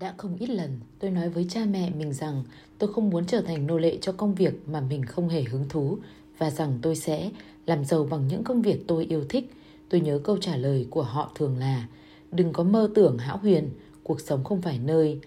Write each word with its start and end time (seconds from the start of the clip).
Đã 0.00 0.14
không 0.16 0.36
ít 0.36 0.50
lần 0.50 0.80
tôi 0.98 1.10
nói 1.10 1.28
với 1.28 1.46
cha 1.48 1.64
mẹ 1.70 1.90
mình 1.90 2.12
rằng 2.12 2.44
tôi 2.78 2.92
không 2.92 3.10
muốn 3.10 3.26
trở 3.26 3.40
thành 3.40 3.66
nô 3.66 3.78
lệ 3.78 3.98
cho 4.00 4.12
công 4.12 4.34
việc 4.34 4.68
mà 4.68 4.80
mình 4.80 5.04
không 5.04 5.28
hề 5.28 5.42
hứng 5.42 5.68
thú 5.68 5.98
và 6.38 6.50
rằng 6.50 6.78
tôi 6.82 6.96
sẽ 6.96 7.30
làm 7.66 7.84
giàu 7.84 8.04
bằng 8.04 8.28
những 8.28 8.44
công 8.44 8.62
việc 8.62 8.84
tôi 8.86 9.04
yêu 9.04 9.24
thích. 9.28 9.52
Tôi 9.88 10.00
nhớ 10.00 10.20
câu 10.24 10.38
trả 10.38 10.56
lời 10.56 10.86
của 10.90 11.02
họ 11.02 11.32
thường 11.34 11.58
là 11.58 11.86
Đừng 12.32 12.52
có 12.52 12.64
mơ 12.64 12.90
tưởng 12.94 13.18
hão 13.18 13.38
huyền, 13.38 13.70
cuộc 14.02 14.20
sống 14.20 14.44
không 14.44 14.62
phải 14.62 14.78
nơi 14.78 15.20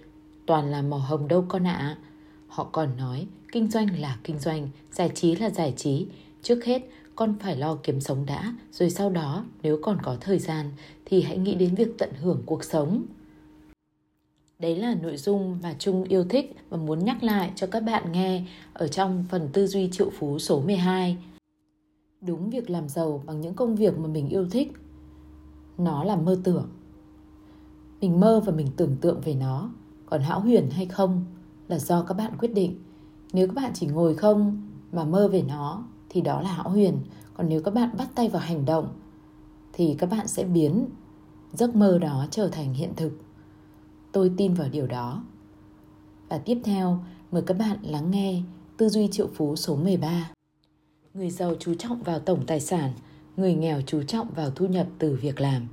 toàn 0.45 0.71
là 0.71 0.81
màu 0.81 0.99
hồng 0.99 1.27
đâu 1.27 1.45
con 1.49 1.67
ạ. 1.67 1.73
À. 1.73 1.97
Họ 2.47 2.63
còn 2.63 2.97
nói 2.97 3.27
kinh 3.51 3.69
doanh 3.69 3.99
là 3.99 4.17
kinh 4.23 4.39
doanh, 4.39 4.69
giải 4.91 5.11
trí 5.15 5.35
là 5.35 5.49
giải 5.49 5.73
trí. 5.77 6.07
Trước 6.41 6.65
hết, 6.65 6.81
con 7.15 7.35
phải 7.39 7.55
lo 7.55 7.75
kiếm 7.75 8.01
sống 8.01 8.25
đã, 8.25 8.53
rồi 8.71 8.89
sau 8.89 9.09
đó 9.09 9.45
nếu 9.63 9.79
còn 9.81 9.97
có 10.03 10.17
thời 10.21 10.39
gian 10.39 10.71
thì 11.05 11.21
hãy 11.21 11.38
nghĩ 11.38 11.55
đến 11.55 11.75
việc 11.75 11.97
tận 11.97 12.09
hưởng 12.21 12.43
cuộc 12.45 12.63
sống. 12.63 13.05
Đấy 14.62 14.75
là 14.75 14.96
nội 15.02 15.18
dung 15.18 15.58
mà 15.63 15.76
Trung 15.80 16.04
yêu 16.04 16.23
thích 16.23 16.55
và 16.70 16.77
muốn 16.77 17.05
nhắc 17.05 17.23
lại 17.23 17.52
cho 17.55 17.67
các 17.67 17.80
bạn 17.80 18.12
nghe 18.12 18.44
ở 18.73 18.88
trong 18.88 19.26
phần 19.30 19.49
tư 19.54 19.68
duy 19.68 19.90
triệu 19.91 20.09
phú 20.20 20.40
số 20.40 20.62
12. 20.62 21.18
Đúng 22.22 22.49
việc 22.49 22.70
làm 22.70 22.90
giàu 22.90 23.23
bằng 23.26 23.41
những 23.41 23.54
công 23.54 23.76
việc 23.76 23.98
mà 23.98 24.08
mình 24.08 24.30
yêu 24.30 24.48
thích. 24.52 24.71
Nó 25.77 26.04
là 26.04 26.16
mơ 26.16 26.40
tưởng. 26.44 26.70
Mình 28.02 28.20
mơ 28.20 28.41
và 28.45 28.54
mình 28.54 28.68
tưởng 28.77 28.95
tượng 29.02 29.21
về 29.21 29.34
nó, 29.34 29.71
còn 30.05 30.21
hão 30.21 30.40
huyền 30.40 30.70
hay 30.71 30.85
không 30.85 31.26
là 31.68 31.80
do 31.80 32.04
các 32.04 32.13
bạn 32.13 32.32
quyết 32.40 32.54
định. 32.54 32.76
Nếu 33.34 33.48
các 33.48 33.55
bạn 33.55 33.71
chỉ 33.73 33.88
ngồi 33.88 34.16
không 34.16 34.68
mà 34.91 35.04
mơ 35.04 35.27
về 35.27 35.43
nó 35.48 35.84
thì 36.09 36.21
đó 36.21 36.41
là 36.41 36.52
hão 36.52 36.70
huyền, 36.70 36.98
còn 37.34 37.49
nếu 37.49 37.62
các 37.62 37.73
bạn 37.73 37.90
bắt 37.98 38.07
tay 38.16 38.30
vào 38.30 38.41
hành 38.41 38.66
động 38.66 38.88
thì 39.73 39.96
các 39.99 40.09
bạn 40.09 40.27
sẽ 40.27 40.43
biến 40.43 40.85
giấc 41.54 41.76
mơ 41.76 41.98
đó 41.98 42.26
trở 42.32 42.48
thành 42.48 42.73
hiện 42.73 42.93
thực 42.96 43.12
Tôi 44.11 44.31
tin 44.38 44.53
vào 44.53 44.70
điều 44.71 44.88
đó. 44.88 45.23
Và 46.29 46.38
tiếp 46.38 46.57
theo, 46.63 46.99
mời 47.31 47.41
các 47.41 47.57
bạn 47.57 47.77
lắng 47.84 48.12
nghe 48.12 48.41
Tư 48.77 48.90
duy 48.90 49.07
triệu 49.07 49.27
phú 49.34 49.55
số 49.55 49.76
13. 49.76 50.31
Người 51.13 51.29
giàu 51.29 51.55
chú 51.59 51.73
trọng 51.73 52.03
vào 52.03 52.20
tổng 52.20 52.45
tài 52.48 52.59
sản, 52.59 52.91
người 53.37 53.53
nghèo 53.53 53.81
chú 53.81 54.03
trọng 54.03 54.27
vào 54.35 54.51
thu 54.51 54.68
nhập 54.68 54.87
từ 54.99 55.20
việc 55.21 55.41
làm. 55.41 55.68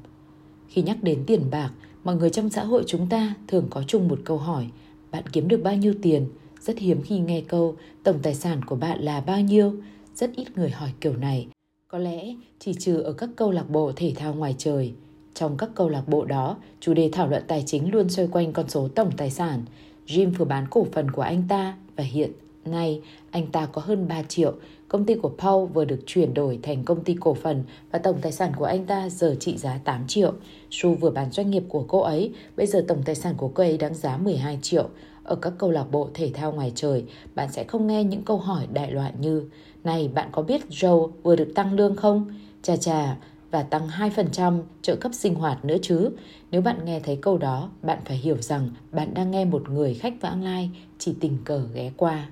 Khi 0.68 0.82
nhắc 0.82 1.02
đến 1.02 1.24
tiền 1.26 1.50
bạc, 1.50 1.70
mọi 2.04 2.16
người 2.16 2.30
trong 2.30 2.50
xã 2.50 2.64
hội 2.64 2.84
chúng 2.86 3.08
ta 3.08 3.34
thường 3.48 3.66
có 3.70 3.82
chung 3.86 4.08
một 4.08 4.20
câu 4.24 4.38
hỏi, 4.38 4.68
bạn 5.10 5.24
kiếm 5.32 5.48
được 5.48 5.60
bao 5.64 5.76
nhiêu 5.76 5.94
tiền? 6.02 6.28
Rất 6.60 6.78
hiếm 6.78 7.02
khi 7.02 7.18
nghe 7.18 7.40
câu 7.40 7.76
tổng 8.02 8.18
tài 8.22 8.34
sản 8.34 8.64
của 8.64 8.76
bạn 8.76 9.00
là 9.00 9.20
bao 9.20 9.40
nhiêu, 9.40 9.74
rất 10.14 10.30
ít 10.36 10.56
người 10.56 10.70
hỏi 10.70 10.92
kiểu 11.00 11.16
này. 11.16 11.48
Có 11.88 11.98
lẽ 11.98 12.34
chỉ 12.58 12.74
trừ 12.74 13.00
ở 13.00 13.12
các 13.12 13.30
câu 13.36 13.50
lạc 13.50 13.70
bộ 13.70 13.92
thể 13.96 14.12
thao 14.16 14.34
ngoài 14.34 14.54
trời– 14.58 14.92
trong 15.38 15.56
các 15.56 15.70
câu 15.74 15.88
lạc 15.88 16.08
bộ 16.08 16.24
đó, 16.24 16.56
chủ 16.80 16.94
đề 16.94 17.08
thảo 17.12 17.28
luận 17.28 17.42
tài 17.46 17.62
chính 17.66 17.92
luôn 17.92 18.08
xoay 18.08 18.28
quanh 18.28 18.52
con 18.52 18.68
số 18.68 18.88
tổng 18.88 19.10
tài 19.16 19.30
sản. 19.30 19.62
Jim 20.06 20.32
vừa 20.32 20.44
bán 20.44 20.66
cổ 20.70 20.86
phần 20.92 21.10
của 21.10 21.22
anh 21.22 21.42
ta 21.48 21.76
và 21.96 22.04
hiện 22.04 22.32
nay 22.64 23.00
anh 23.30 23.46
ta 23.46 23.66
có 23.66 23.82
hơn 23.84 24.08
3 24.08 24.22
triệu. 24.22 24.54
Công 24.88 25.04
ty 25.04 25.14
của 25.14 25.32
Paul 25.38 25.66
vừa 25.66 25.84
được 25.84 26.00
chuyển 26.06 26.34
đổi 26.34 26.58
thành 26.62 26.84
công 26.84 27.04
ty 27.04 27.16
cổ 27.20 27.34
phần 27.34 27.64
và 27.90 27.98
tổng 27.98 28.18
tài 28.22 28.32
sản 28.32 28.52
của 28.56 28.64
anh 28.64 28.86
ta 28.86 29.08
giờ 29.08 29.36
trị 29.40 29.56
giá 29.56 29.78
8 29.84 30.06
triệu. 30.06 30.32
Su 30.70 30.94
vừa 30.94 31.10
bán 31.10 31.30
doanh 31.30 31.50
nghiệp 31.50 31.62
của 31.68 31.84
cô 31.88 32.00
ấy, 32.00 32.32
bây 32.56 32.66
giờ 32.66 32.84
tổng 32.88 33.02
tài 33.04 33.14
sản 33.14 33.34
của 33.36 33.50
cô 33.54 33.62
ấy 33.62 33.78
đáng 33.78 33.94
giá 33.94 34.16
12 34.16 34.58
triệu. 34.62 34.88
Ở 35.22 35.36
các 35.36 35.52
câu 35.58 35.70
lạc 35.70 35.84
bộ 35.90 36.08
thể 36.14 36.30
thao 36.34 36.52
ngoài 36.52 36.72
trời, 36.74 37.04
bạn 37.34 37.52
sẽ 37.52 37.64
không 37.64 37.86
nghe 37.86 38.04
những 38.04 38.22
câu 38.22 38.36
hỏi 38.36 38.66
đại 38.72 38.90
loại 38.90 39.12
như 39.20 39.42
Này, 39.84 40.08
bạn 40.14 40.28
có 40.32 40.42
biết 40.42 40.60
Joe 40.70 41.10
vừa 41.22 41.36
được 41.36 41.52
tăng 41.54 41.72
lương 41.72 41.96
không? 41.96 42.34
Chà 42.62 42.76
chà, 42.76 43.16
và 43.50 43.62
tăng 43.62 43.88
2% 43.88 44.60
trợ 44.82 44.96
cấp 44.96 45.14
sinh 45.14 45.34
hoạt 45.34 45.64
nữa 45.64 45.76
chứ. 45.82 46.10
Nếu 46.50 46.60
bạn 46.60 46.84
nghe 46.84 47.00
thấy 47.00 47.18
câu 47.22 47.38
đó, 47.38 47.70
bạn 47.82 47.98
phải 48.04 48.16
hiểu 48.16 48.36
rằng 48.36 48.70
bạn 48.92 49.14
đang 49.14 49.30
nghe 49.30 49.44
một 49.44 49.70
người 49.70 49.94
khách 49.94 50.14
vãng 50.20 50.42
lai 50.42 50.70
chỉ 50.98 51.14
tình 51.20 51.38
cờ 51.44 51.62
ghé 51.74 51.92
qua. 51.96 52.28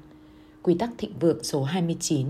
Quy 0.62 0.74
tắc 0.74 0.90
thịnh 0.98 1.12
vượng 1.20 1.44
số 1.44 1.62
29, 1.62 2.26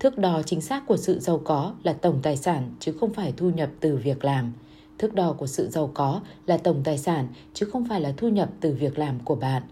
thước 0.00 0.18
đo 0.18 0.42
chính 0.42 0.60
xác 0.60 0.86
của 0.86 0.96
sự 0.96 1.18
giàu 1.18 1.40
có 1.44 1.74
là 1.82 1.92
tổng 1.92 2.18
tài 2.22 2.36
sản 2.36 2.74
chứ 2.80 2.92
không 3.00 3.14
phải 3.14 3.32
thu 3.36 3.50
nhập 3.50 3.70
từ 3.80 3.96
việc 3.96 4.24
làm. 4.24 4.52
Thước 4.98 5.14
đo 5.14 5.32
của 5.32 5.46
sự 5.46 5.68
giàu 5.68 5.90
có 5.94 6.20
là 6.46 6.56
tổng 6.56 6.80
tài 6.84 6.98
sản 6.98 7.28
chứ 7.54 7.66
không 7.66 7.88
phải 7.88 8.00
là 8.00 8.12
thu 8.16 8.28
nhập 8.28 8.50
từ 8.60 8.72
việc 8.72 8.98
làm 8.98 9.18
của 9.24 9.34
bạn. 9.34 9.62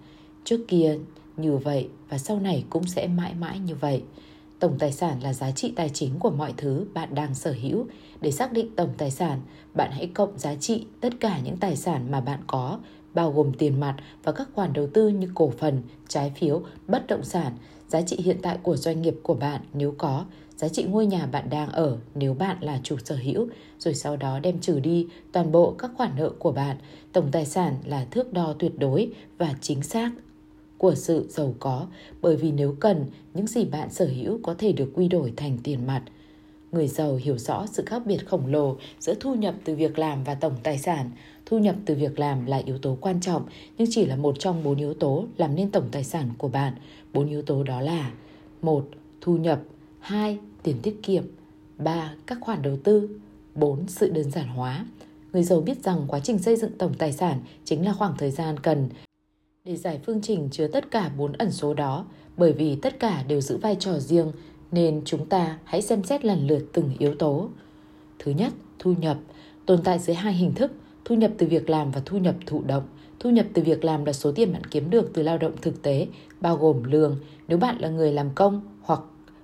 Trước 0.45 0.61
kia 0.69 0.99
như 1.37 1.57
vậy 1.57 1.89
và 2.09 2.19
sau 2.19 2.41
này 2.41 2.65
cũng 2.71 2.87
sẽ 2.87 3.07
mãi 3.07 3.34
mãi 3.34 3.59
như 3.59 3.75
vậy. 3.75 4.03
Tổng 4.59 4.79
tài 4.79 4.93
sản 4.93 5.23
là 5.23 5.33
giá 5.33 5.51
trị 5.51 5.73
tài 5.77 5.89
chính 5.89 6.19
của 6.19 6.31
mọi 6.31 6.55
thứ 6.57 6.87
bạn 6.95 7.15
đang 7.15 7.35
sở 7.35 7.55
hữu. 7.63 7.87
Để 8.21 8.31
xác 8.31 8.53
định 8.53 8.77
tổng 8.77 8.91
tài 8.99 9.11
sản, 9.11 9.41
bạn 9.75 9.91
hãy 9.93 10.07
cộng 10.07 10.39
giá 10.39 10.55
trị 10.55 10.87
tất 11.01 11.13
cả 11.21 11.39
những 11.45 11.57
tài 11.57 11.77
sản 11.77 12.11
mà 12.11 12.21
bạn 12.21 12.41
có, 12.47 12.79
bao 13.15 13.33
gồm 13.33 13.53
tiền 13.59 13.81
mặt 13.81 13.97
và 14.25 14.33
các 14.33 14.49
khoản 14.55 14.73
đầu 14.73 14.89
tư 14.95 15.09
như 15.09 15.29
cổ 15.35 15.53
phần, 15.59 15.83
trái 16.09 16.33
phiếu, 16.37 16.63
bất 16.87 17.07
động 17.07 17.25
sản, 17.25 17.53
giá 17.89 18.03
trị 18.03 18.17
hiện 18.25 18.39
tại 18.43 18.59
của 18.63 18.77
doanh 18.77 19.03
nghiệp 19.03 19.15
của 19.23 19.35
bạn 19.35 19.61
nếu 19.73 19.95
có, 19.99 20.25
giá 20.57 20.69
trị 20.69 20.85
ngôi 20.85 21.07
nhà 21.07 21.27
bạn 21.27 21.51
đang 21.51 21.69
ở 21.69 21.97
nếu 22.15 22.35
bạn 22.35 22.57
là 22.61 22.81
chủ 22.83 22.97
sở 23.05 23.17
hữu, 23.17 23.49
rồi 23.79 23.95
sau 23.95 24.17
đó 24.17 24.39
đem 24.39 24.61
trừ 24.61 24.81
đi 24.81 25.07
toàn 25.33 25.53
bộ 25.53 25.75
các 25.79 25.91
khoản 25.97 26.11
nợ 26.17 26.31
của 26.39 26.53
bạn. 26.53 26.77
Tổng 27.13 27.29
tài 27.33 27.47
sản 27.47 27.75
là 27.85 28.07
thước 28.11 28.33
đo 28.33 28.55
tuyệt 28.59 28.79
đối 28.79 29.13
và 29.39 29.55
chính 29.61 29.83
xác 29.83 30.11
của 30.78 30.94
sự 30.94 31.27
giàu 31.31 31.55
có 31.59 31.87
bởi 32.22 32.37
vì 32.37 32.53
nếu 32.53 32.77
cần, 32.81 33.06
những 33.34 33.47
gì 33.47 33.65
bạn 33.65 33.91
sở 33.91 34.06
hữu 34.06 34.39
có 34.43 34.55
thể 34.59 34.72
được 34.72 34.91
quy 34.94 35.09
đổi 35.09 35.33
thành 35.37 35.59
tiền 35.62 35.87
mặt. 35.87 36.03
Người 36.72 36.89
giàu 36.89 37.16
hiểu 37.16 37.39
rõ 37.39 37.66
sự 37.66 37.83
khác 37.87 38.03
biệt 38.06 38.27
khổng 38.27 38.47
lồ 38.47 38.77
giữa 39.00 39.15
thu 39.21 39.34
nhập 39.34 39.55
từ 39.65 39.75
việc 39.75 39.99
làm 39.99 40.25
và 40.25 40.34
tổng 40.34 40.55
tài 40.62 40.78
sản. 40.78 41.11
Thu 41.47 41.59
nhập 41.59 41.77
từ 41.87 41.94
việc 41.94 42.19
làm 42.19 42.47
là 42.47 42.56
yếu 42.56 42.78
tố 42.78 42.99
quan 43.00 43.21
trọng, 43.21 43.47
nhưng 43.78 43.89
chỉ 43.91 44.06
là 44.06 44.16
một 44.16 44.37
trong 44.39 44.65
bốn 44.65 44.77
yếu 44.77 44.94
tố 44.94 45.25
làm 45.37 45.55
nên 45.55 45.71
tổng 45.71 45.89
tài 45.93 46.05
sản 46.05 46.31
của 46.39 46.49
bạn. 46.49 46.75
Bốn 47.12 47.28
yếu 47.28 47.43
tố 47.43 47.62
đó 47.62 47.81
là 47.81 48.12
một 48.62 48.89
Thu 49.21 49.37
nhập 49.37 49.62
2. 50.00 50.39
Tiền 50.62 50.77
tiết 50.83 51.03
kiệm 51.03 51.25
3. 51.78 52.15
Các 52.27 52.39
khoản 52.41 52.62
đầu 52.62 52.77
tư 52.84 53.21
4. 53.55 53.89
Sự 53.89 54.10
đơn 54.10 54.31
giản 54.31 54.49
hóa 54.49 54.87
Người 55.33 55.43
giàu 55.43 55.60
biết 55.60 55.84
rằng 55.84 56.05
quá 56.09 56.21
trình 56.21 56.39
xây 56.39 56.56
dựng 56.56 56.78
tổng 56.78 56.95
tài 56.95 57.12
sản 57.12 57.41
chính 57.65 57.84
là 57.84 57.93
khoảng 57.93 58.15
thời 58.19 58.31
gian 58.31 58.60
cần 58.60 58.89
để 59.69 59.77
giải 59.77 60.01
phương 60.06 60.21
trình 60.23 60.49
chứa 60.53 60.67
tất 60.67 60.91
cả 60.91 61.11
bốn 61.17 61.33
ẩn 61.33 61.53
số 61.53 61.75
đó, 61.75 62.05
bởi 62.37 62.53
vì 62.53 62.77
tất 62.83 62.99
cả 63.01 63.25
đều 63.29 63.41
giữ 63.41 63.56
vai 63.56 63.77
trò 63.81 63.99
riêng 63.99 64.33
nên 64.73 65.03
chúng 65.05 65.27
ta 65.27 65.59
hãy 65.65 65.83
xem 65.83 66.03
xét 66.03 66.25
lần 66.25 66.47
lượt 66.47 66.65
từng 66.73 66.91
yếu 66.99 67.15
tố. 67.15 67.49
Thứ 68.19 68.33
nhất, 68.33 68.53
thu 68.78 68.95
nhập 69.01 69.17
tồn 69.67 69.83
tại 69.84 69.99
dưới 69.99 70.17
hai 70.17 70.33
hình 70.33 70.55
thức, 70.55 70.73
thu 71.05 71.15
nhập 71.15 71.31
từ 71.39 71.47
việc 71.47 71.71
làm 71.71 71.91
và 71.91 72.03
thu 72.05 72.19
nhập 72.19 72.34
thụ 72.47 72.62
động. 72.67 72.83
Thu 73.21 73.31
nhập 73.31 73.47
từ 73.55 73.62
việc 73.62 73.84
làm 73.84 74.05
là 74.05 74.12
số 74.12 74.33
tiền 74.33 74.53
bạn 74.53 74.65
kiếm 74.65 74.91
được 74.91 75.11
từ 75.15 75.23
lao 75.23 75.39
động 75.39 75.53
thực 75.62 75.83
tế, 75.83 76.07
bao 76.41 76.57
gồm 76.57 76.84
lương 76.84 77.17
nếu 77.49 77.59
bạn 77.59 77.77
là 77.78 77.89
người 77.89 78.12
làm 78.12 78.31
công 78.34 78.61
hoặc 78.83 79.01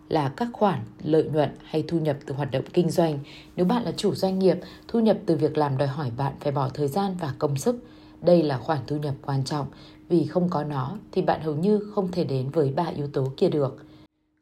là 0.09 0.29
các 0.29 0.49
khoản 0.53 0.81
lợi 1.03 1.25
nhuận 1.25 1.51
hay 1.65 1.85
thu 1.89 1.99
nhập 1.99 2.17
từ 2.27 2.35
hoạt 2.35 2.51
động 2.51 2.65
kinh 2.73 2.91
doanh. 2.91 3.19
Nếu 3.57 3.67
bạn 3.67 3.85
là 3.85 3.93
chủ 3.97 4.15
doanh 4.15 4.39
nghiệp, 4.39 4.59
thu 4.89 5.01
nhập 5.01 5.19
từ 5.27 5.37
việc 5.37 5.59
làm 5.59 5.79
đòi 5.79 5.89
hỏi 5.89 6.11
bạn 6.17 6.33
phải 6.41 6.53
bỏ 6.53 6.69
thời 6.75 6.89
gian 6.89 7.17
và 7.21 7.35
công 7.39 7.57
sức. 7.57 7.77
Đây 8.25 8.43
là 8.43 8.59
khoản 8.59 8.79
thu 8.87 8.97
nhập 8.97 9.15
quan 9.23 9.45
trọng 9.45 9.67
vì 10.09 10.27
không 10.27 10.49
có 10.49 10.65
nó 10.65 10.99
thì 11.13 11.23
bạn 11.23 11.41
hầu 11.41 11.55
như 11.55 11.79
không 11.79 12.13
thể 12.13 12.25
đến 12.25 12.51
với 12.51 12.71
ba 12.71 12.85
yếu 12.97 13.09
tố 13.09 13.33
kia 13.37 13.49
được. 13.49 13.85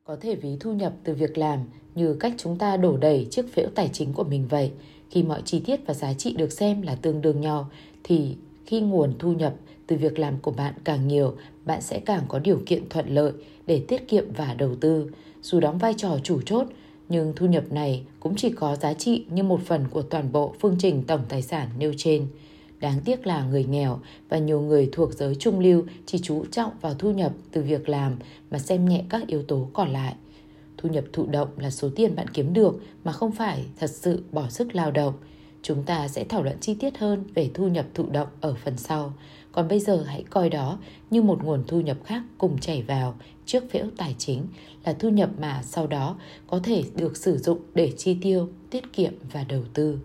Có 0.05 0.17
thể 0.21 0.35
ví 0.35 0.57
thu 0.61 0.73
nhập 0.73 0.93
từ 1.05 1.15
việc 1.15 1.39
làm 1.39 1.59
như 1.95 2.15
cách 2.15 2.35
chúng 2.39 2.59
ta 2.59 2.77
đổ 2.77 2.97
đầy 2.97 3.27
chiếc 3.31 3.55
phễu 3.55 3.69
tài 3.75 3.91
chính 3.93 4.13
của 4.13 4.25
mình 4.25 4.47
vậy. 4.49 4.71
Khi 5.11 5.23
mọi 5.23 5.43
chi 5.45 5.61
tiết 5.61 5.87
và 5.87 5.95
giá 5.95 6.13
trị 6.15 6.35
được 6.37 6.53
xem 6.53 6.83
là 6.83 6.95
tương 6.95 7.21
đương 7.21 7.41
nhau 7.41 7.71
thì 8.05 8.37
khi 8.67 8.81
nguồn 8.81 9.13
thu 9.19 9.33
nhập 9.33 9.55
từ 9.87 9.97
việc 9.97 10.19
làm 10.19 10.39
của 10.43 10.51
bạn 10.51 10.75
càng 10.85 11.09
nhiều, 11.09 11.35
bạn 11.65 11.83
sẽ 11.83 12.01
càng 12.01 12.23
có 12.29 12.39
điều 12.39 12.61
kiện 12.67 12.89
thuận 12.89 13.09
lợi 13.09 13.33
để 13.67 13.85
tiết 13.89 14.09
kiệm 14.09 14.25
và 14.37 14.55
đầu 14.55 14.75
tư. 14.81 15.11
Dù 15.43 15.61
đóng 15.61 15.79
vai 15.79 15.95
trò 15.97 16.19
chủ 16.23 16.41
chốt, 16.47 16.67
nhưng 17.09 17.33
thu 17.37 17.47
nhập 17.47 17.65
này 17.71 18.03
cũng 18.21 18.37
chỉ 18.37 18.51
có 18.51 18.77
giá 18.77 18.95
trị 18.95 19.25
như 19.31 19.43
một 19.43 19.61
phần 19.67 19.85
của 19.91 20.03
toàn 20.03 20.33
bộ 20.33 20.55
phương 20.61 20.77
trình 20.79 21.03
tổng 21.03 21.23
tài 21.29 21.43
sản 21.43 21.69
nêu 21.79 21.93
trên. 21.97 22.27
Đáng 22.83 23.01
tiếc 23.05 23.27
là 23.27 23.45
người 23.45 23.65
nghèo 23.65 23.99
và 24.29 24.39
nhiều 24.39 24.61
người 24.61 24.89
thuộc 24.93 25.13
giới 25.13 25.35
trung 25.35 25.61
lưu 25.61 25.85
chỉ 26.07 26.19
chú 26.19 26.45
trọng 26.51 26.73
vào 26.81 26.95
thu 26.95 27.13
nhập 27.13 27.33
từ 27.53 27.63
việc 27.63 27.89
làm 27.89 28.17
mà 28.51 28.59
xem 28.59 28.89
nhẹ 28.89 29.05
các 29.09 29.27
yếu 29.27 29.43
tố 29.43 29.69
còn 29.73 29.89
lại. 29.89 30.15
Thu 30.77 30.89
nhập 30.89 31.05
thụ 31.13 31.27
động 31.27 31.49
là 31.57 31.71
số 31.71 31.91
tiền 31.97 32.17
bạn 32.17 32.29
kiếm 32.29 32.53
được 32.53 32.81
mà 33.05 33.13
không 33.13 33.33
phải 33.33 33.65
thật 33.79 33.91
sự 33.91 34.23
bỏ 34.33 34.49
sức 34.49 34.75
lao 34.75 34.91
động. 34.91 35.15
Chúng 35.63 35.83
ta 35.83 36.09
sẽ 36.09 36.25
thảo 36.25 36.43
luận 36.43 36.57
chi 36.61 36.75
tiết 36.75 36.99
hơn 36.99 37.25
về 37.35 37.51
thu 37.55 37.69
nhập 37.69 37.87
thụ 37.95 38.07
động 38.11 38.29
ở 38.41 38.55
phần 38.65 38.77
sau. 38.77 39.15
Còn 39.53 39.69
bây 39.69 39.81
giờ 39.81 40.03
hãy 40.07 40.25
coi 40.31 40.51
đó 40.51 40.79
như 41.11 41.23
một 41.23 41.45
nguồn 41.45 41.65
thu 41.67 41.81
nhập 41.81 41.97
khác 42.05 42.23
cùng 42.39 42.59
chảy 42.59 42.83
vào 42.83 43.15
trước 43.47 43.65
phễu 43.71 43.87
tài 43.97 44.15
chính 44.19 44.47
là 44.85 44.93
thu 44.93 45.09
nhập 45.09 45.31
mà 45.41 45.63
sau 45.63 45.87
đó 45.87 46.17
có 46.47 46.61
thể 46.65 46.85
được 46.97 47.17
sử 47.17 47.39
dụng 47.39 47.59
để 47.75 47.93
chi 47.97 48.17
tiêu, 48.23 48.49
tiết 48.71 48.93
kiệm 48.93 49.13
và 49.33 49.45
đầu 49.45 49.63
tư. 49.75 49.99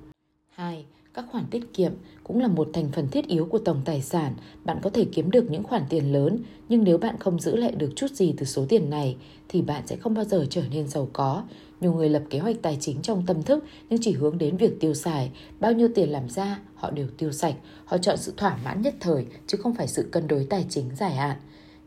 2 0.50 0.86
các 1.18 1.26
khoản 1.32 1.46
tiết 1.52 1.74
kiệm 1.74 1.92
cũng 2.24 2.40
là 2.40 2.48
một 2.48 2.70
thành 2.74 2.90
phần 2.92 3.08
thiết 3.08 3.28
yếu 3.28 3.46
của 3.46 3.58
tổng 3.58 3.82
tài 3.86 4.02
sản. 4.02 4.34
Bạn 4.66 4.78
có 4.82 4.90
thể 4.90 5.06
kiếm 5.12 5.32
được 5.32 5.52
những 5.52 5.64
khoản 5.64 5.84
tiền 5.90 6.14
lớn, 6.14 6.40
nhưng 6.70 6.84
nếu 6.84 6.98
bạn 6.98 7.16
không 7.20 7.40
giữ 7.40 7.56
lại 7.56 7.72
được 7.72 7.90
chút 7.96 8.12
gì 8.12 8.34
từ 8.38 8.46
số 8.46 8.66
tiền 8.70 8.90
này 8.90 9.18
thì 9.50 9.62
bạn 9.62 9.88
sẽ 9.88 9.96
không 9.96 10.14
bao 10.14 10.26
giờ 10.26 10.46
trở 10.50 10.64
nên 10.72 10.88
giàu 10.88 11.10
có. 11.14 11.44
Nhiều 11.82 11.94
người 11.94 12.10
lập 12.10 12.24
kế 12.30 12.40
hoạch 12.40 12.56
tài 12.62 12.78
chính 12.80 13.02
trong 13.02 13.26
tâm 13.26 13.44
thức 13.44 13.64
nhưng 13.90 14.00
chỉ 14.02 14.12
hướng 14.12 14.38
đến 14.38 14.58
việc 14.58 14.80
tiêu 14.80 14.94
xài. 14.94 15.32
Bao 15.60 15.74
nhiêu 15.74 15.90
tiền 15.96 16.10
làm 16.10 16.30
ra, 16.30 16.60
họ 16.76 16.92
đều 16.92 17.08
tiêu 17.18 17.32
sạch. 17.32 17.56
Họ 17.86 17.98
chọn 17.98 18.18
sự 18.18 18.34
thỏa 18.38 18.58
mãn 18.64 18.82
nhất 18.82 18.96
thời 19.00 19.26
chứ 19.48 19.58
không 19.58 19.76
phải 19.76 19.88
sự 19.88 20.10
cân 20.12 20.28
đối 20.28 20.46
tài 20.50 20.66
chính 20.70 20.86
dài 20.96 21.12
hạn. 21.12 21.38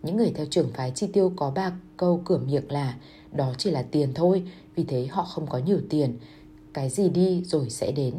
Những 0.03 0.17
người 0.17 0.33
theo 0.35 0.47
trường 0.50 0.71
phái 0.75 0.91
chi 0.91 1.06
tiêu 1.12 1.33
có 1.37 1.50
ba 1.50 1.73
câu 1.97 2.23
cửa 2.25 2.38
miệng 2.47 2.73
là 2.73 2.94
đó 3.33 3.53
chỉ 3.59 3.71
là 3.71 3.83
tiền 3.83 4.09
thôi, 4.15 4.43
vì 4.75 4.85
thế 4.85 5.06
họ 5.06 5.23
không 5.23 5.47
có 5.47 5.59
nhiều 5.59 5.81
tiền. 5.91 6.19
Cái 6.73 6.88
gì 6.88 7.09
đi 7.09 7.43
rồi 7.44 7.71
sẽ 7.71 7.93
đến. 7.93 8.15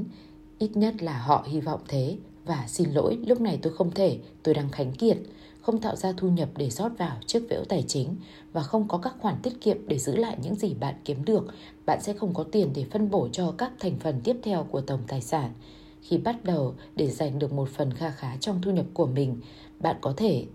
Ít 0.62 0.78
nhất 0.78 1.04
là 1.04 1.18
họ 1.18 1.46
hy 1.48 1.60
vọng 1.60 1.82
thế. 1.88 2.18
Và 2.46 2.66
xin 2.68 2.92
lỗi, 2.92 3.18
lúc 3.26 3.42
này 3.42 3.60
tôi 3.62 3.74
không 3.74 3.92
thể, 3.92 4.18
tôi 4.44 4.54
đang 4.54 4.70
khánh 4.70 4.92
kiệt 4.92 5.18
không 5.62 5.82
tạo 5.82 5.96
ra 5.96 6.14
thu 6.18 6.30
nhập 6.30 6.50
để 6.58 6.70
rót 6.70 6.92
vào 6.98 7.18
chiếc 7.26 7.50
vẽo 7.50 7.64
tài 7.70 7.84
chính 7.88 8.16
và 8.54 8.64
không 8.64 8.88
có 8.88 8.98
các 8.98 9.14
khoản 9.20 9.36
tiết 9.44 9.62
kiệm 9.62 9.88
để 9.88 9.98
giữ 10.00 10.16
lại 10.16 10.38
những 10.42 10.56
gì 10.56 10.74
bạn 10.74 10.96
kiếm 11.06 11.26
được, 11.26 11.48
bạn 11.86 12.02
sẽ 12.02 12.14
không 12.14 12.34
có 12.34 12.44
tiền 12.44 12.72
để 12.76 12.86
phân 12.92 13.10
bổ 13.10 13.28
cho 13.32 13.54
các 13.58 13.72
thành 13.80 14.00
phần 14.00 14.22
tiếp 14.24 14.38
theo 14.44 14.68
của 14.72 14.82
tổng 14.82 15.02
tài 15.08 15.22
sản. 15.22 15.54
Khi 16.02 16.18
bắt 16.18 16.44
đầu 16.44 16.74
để 16.96 17.08
giành 17.08 17.40
được 17.40 17.54
một 17.54 17.70
phần 17.70 17.94
kha 17.94 18.10
khá 18.10 18.36
trong 18.40 18.62
thu 18.62 18.72
nhập 18.72 18.86
của 18.94 19.06
mình, 19.06 19.38
bạn 19.80 19.96
có 20.02 20.14
thể 20.18 20.46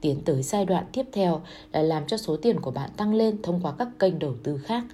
tiến 0.00 0.20
tới 0.24 0.42
giai 0.42 0.64
đoạn 0.64 0.84
tiếp 0.92 1.06
theo 1.12 1.40
là 1.72 1.82
làm 1.82 2.06
cho 2.06 2.16
số 2.16 2.36
tiền 2.36 2.60
của 2.60 2.70
bạn 2.70 2.90
tăng 2.96 3.14
lên 3.14 3.42
thông 3.42 3.60
qua 3.62 3.72
các 3.78 3.88
kênh 3.98 4.18
đầu 4.18 4.34
tư 4.42 4.58
khác. 4.58 4.84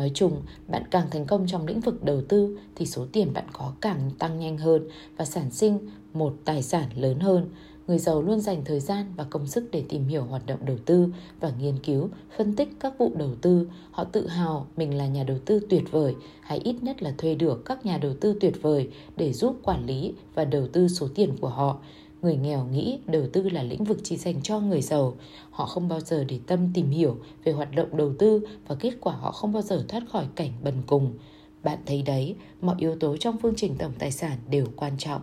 Nói 0.00 0.10
chung, 0.14 0.42
bạn 0.68 0.82
càng 0.90 1.06
thành 1.10 1.26
công 1.26 1.46
trong 1.46 1.66
lĩnh 1.66 1.80
vực 1.80 2.04
đầu 2.04 2.22
tư 2.28 2.58
thì 2.74 2.86
số 2.86 3.06
tiền 3.12 3.32
bạn 3.32 3.44
có 3.52 3.72
càng 3.80 4.10
tăng 4.18 4.38
nhanh 4.38 4.58
hơn 4.58 4.88
và 5.16 5.24
sản 5.24 5.50
sinh 5.50 5.78
một 6.12 6.36
tài 6.44 6.62
sản 6.62 6.88
lớn 6.96 7.20
hơn 7.20 7.46
người 7.86 7.98
giàu 7.98 8.22
luôn 8.22 8.40
dành 8.40 8.64
thời 8.64 8.80
gian 8.80 9.06
và 9.16 9.24
công 9.24 9.46
sức 9.46 9.68
để 9.70 9.84
tìm 9.88 10.04
hiểu 10.08 10.24
hoạt 10.24 10.46
động 10.46 10.58
đầu 10.64 10.76
tư 10.86 11.06
và 11.40 11.52
nghiên 11.60 11.78
cứu, 11.78 12.08
phân 12.36 12.56
tích 12.56 12.68
các 12.80 12.98
vụ 12.98 13.12
đầu 13.14 13.34
tư. 13.42 13.68
Họ 13.90 14.04
tự 14.04 14.26
hào 14.26 14.66
mình 14.76 14.96
là 14.96 15.06
nhà 15.06 15.24
đầu 15.24 15.38
tư 15.44 15.60
tuyệt 15.70 15.84
vời 15.90 16.14
hay 16.40 16.58
ít 16.58 16.76
nhất 16.82 17.02
là 17.02 17.14
thuê 17.18 17.34
được 17.34 17.64
các 17.64 17.86
nhà 17.86 17.98
đầu 17.98 18.14
tư 18.20 18.36
tuyệt 18.40 18.62
vời 18.62 18.88
để 19.16 19.32
giúp 19.32 19.56
quản 19.62 19.86
lý 19.86 20.12
và 20.34 20.44
đầu 20.44 20.66
tư 20.72 20.88
số 20.88 21.08
tiền 21.14 21.36
của 21.40 21.48
họ. 21.48 21.78
Người 22.22 22.36
nghèo 22.36 22.64
nghĩ 22.64 22.98
đầu 23.06 23.22
tư 23.32 23.48
là 23.48 23.62
lĩnh 23.62 23.84
vực 23.84 23.98
chỉ 24.02 24.16
dành 24.16 24.42
cho 24.42 24.60
người 24.60 24.82
giàu. 24.82 25.16
Họ 25.50 25.66
không 25.66 25.88
bao 25.88 26.00
giờ 26.00 26.24
để 26.24 26.40
tâm 26.46 26.70
tìm 26.74 26.90
hiểu 26.90 27.18
về 27.44 27.52
hoạt 27.52 27.74
động 27.74 27.96
đầu 27.96 28.12
tư 28.18 28.46
và 28.68 28.74
kết 28.74 28.94
quả 29.00 29.14
họ 29.14 29.32
không 29.32 29.52
bao 29.52 29.62
giờ 29.62 29.84
thoát 29.88 30.02
khỏi 30.10 30.26
cảnh 30.34 30.52
bần 30.62 30.74
cùng. 30.86 31.18
Bạn 31.62 31.78
thấy 31.86 32.02
đấy, 32.02 32.34
mọi 32.60 32.76
yếu 32.78 32.96
tố 32.96 33.16
trong 33.16 33.36
phương 33.42 33.54
trình 33.56 33.74
tổng 33.78 33.92
tài 33.98 34.12
sản 34.12 34.38
đều 34.48 34.66
quan 34.76 34.98
trọng 34.98 35.22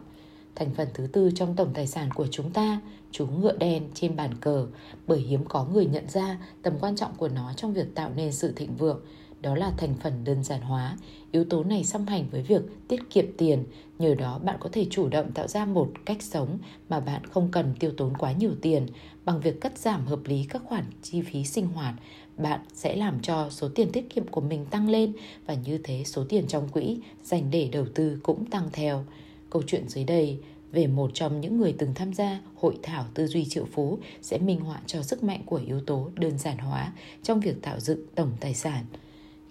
thành 0.57 0.73
phần 0.73 0.87
thứ 0.93 1.07
tư 1.07 1.31
trong 1.35 1.55
tổng 1.55 1.73
tài 1.73 1.87
sản 1.87 2.09
của 2.11 2.27
chúng 2.31 2.51
ta, 2.51 2.81
chú 3.11 3.27
ngựa 3.27 3.57
đen 3.57 3.89
trên 3.93 4.15
bàn 4.15 4.31
cờ, 4.41 4.67
bởi 5.07 5.19
hiếm 5.19 5.45
có 5.47 5.65
người 5.65 5.85
nhận 5.85 6.09
ra 6.09 6.37
tầm 6.61 6.73
quan 6.79 6.95
trọng 6.95 7.15
của 7.15 7.27
nó 7.27 7.53
trong 7.53 7.73
việc 7.73 7.95
tạo 7.95 8.11
nên 8.15 8.31
sự 8.31 8.53
thịnh 8.55 8.75
vượng. 8.75 8.99
Đó 9.41 9.55
là 9.55 9.71
thành 9.77 9.93
phần 9.99 10.23
đơn 10.23 10.43
giản 10.43 10.61
hóa. 10.61 10.97
Yếu 11.31 11.43
tố 11.43 11.63
này 11.63 11.83
song 11.83 12.05
hành 12.05 12.25
với 12.31 12.41
việc 12.41 12.61
tiết 12.87 13.09
kiệm 13.09 13.25
tiền, 13.37 13.63
nhờ 13.99 14.15
đó 14.15 14.39
bạn 14.39 14.57
có 14.59 14.69
thể 14.71 14.85
chủ 14.89 15.09
động 15.09 15.31
tạo 15.31 15.47
ra 15.47 15.65
một 15.65 15.91
cách 16.05 16.21
sống 16.21 16.57
mà 16.89 16.99
bạn 16.99 17.25
không 17.25 17.49
cần 17.51 17.73
tiêu 17.79 17.91
tốn 17.97 18.17
quá 18.17 18.31
nhiều 18.31 18.51
tiền. 18.61 18.87
Bằng 19.25 19.41
việc 19.41 19.61
cắt 19.61 19.77
giảm 19.77 20.05
hợp 20.05 20.19
lý 20.25 20.45
các 20.49 20.61
khoản 20.65 20.83
chi 21.01 21.21
phí 21.21 21.43
sinh 21.43 21.67
hoạt, 21.67 21.95
bạn 22.37 22.59
sẽ 22.73 22.95
làm 22.95 23.19
cho 23.21 23.49
số 23.49 23.69
tiền 23.75 23.91
tiết 23.91 24.09
kiệm 24.09 24.27
của 24.27 24.41
mình 24.41 24.65
tăng 24.65 24.89
lên 24.89 25.13
và 25.45 25.53
như 25.53 25.77
thế 25.83 26.03
số 26.05 26.23
tiền 26.29 26.47
trong 26.47 26.69
quỹ 26.69 26.99
dành 27.23 27.51
để 27.51 27.69
đầu 27.71 27.85
tư 27.95 28.19
cũng 28.23 28.45
tăng 28.45 28.69
theo. 28.73 29.05
Câu 29.49 29.61
chuyện 29.67 29.89
dưới 29.89 30.03
đây 30.03 30.39
về 30.71 30.87
một 30.87 31.11
trong 31.13 31.41
những 31.41 31.57
người 31.57 31.75
từng 31.77 31.93
tham 31.93 32.13
gia 32.13 32.41
hội 32.55 32.77
thảo 32.83 33.05
tư 33.13 33.27
duy 33.27 33.45
triệu 33.45 33.65
phú 33.71 33.99
sẽ 34.21 34.37
minh 34.37 34.59
họa 34.59 34.81
cho 34.85 35.01
sức 35.01 35.23
mạnh 35.23 35.41
của 35.45 35.61
yếu 35.67 35.81
tố 35.81 36.09
đơn 36.15 36.37
giản 36.37 36.57
hóa 36.57 36.93
trong 37.23 37.39
việc 37.39 37.61
tạo 37.61 37.79
dựng 37.79 38.05
tổng 38.15 38.31
tài 38.39 38.53
sản. 38.53 38.85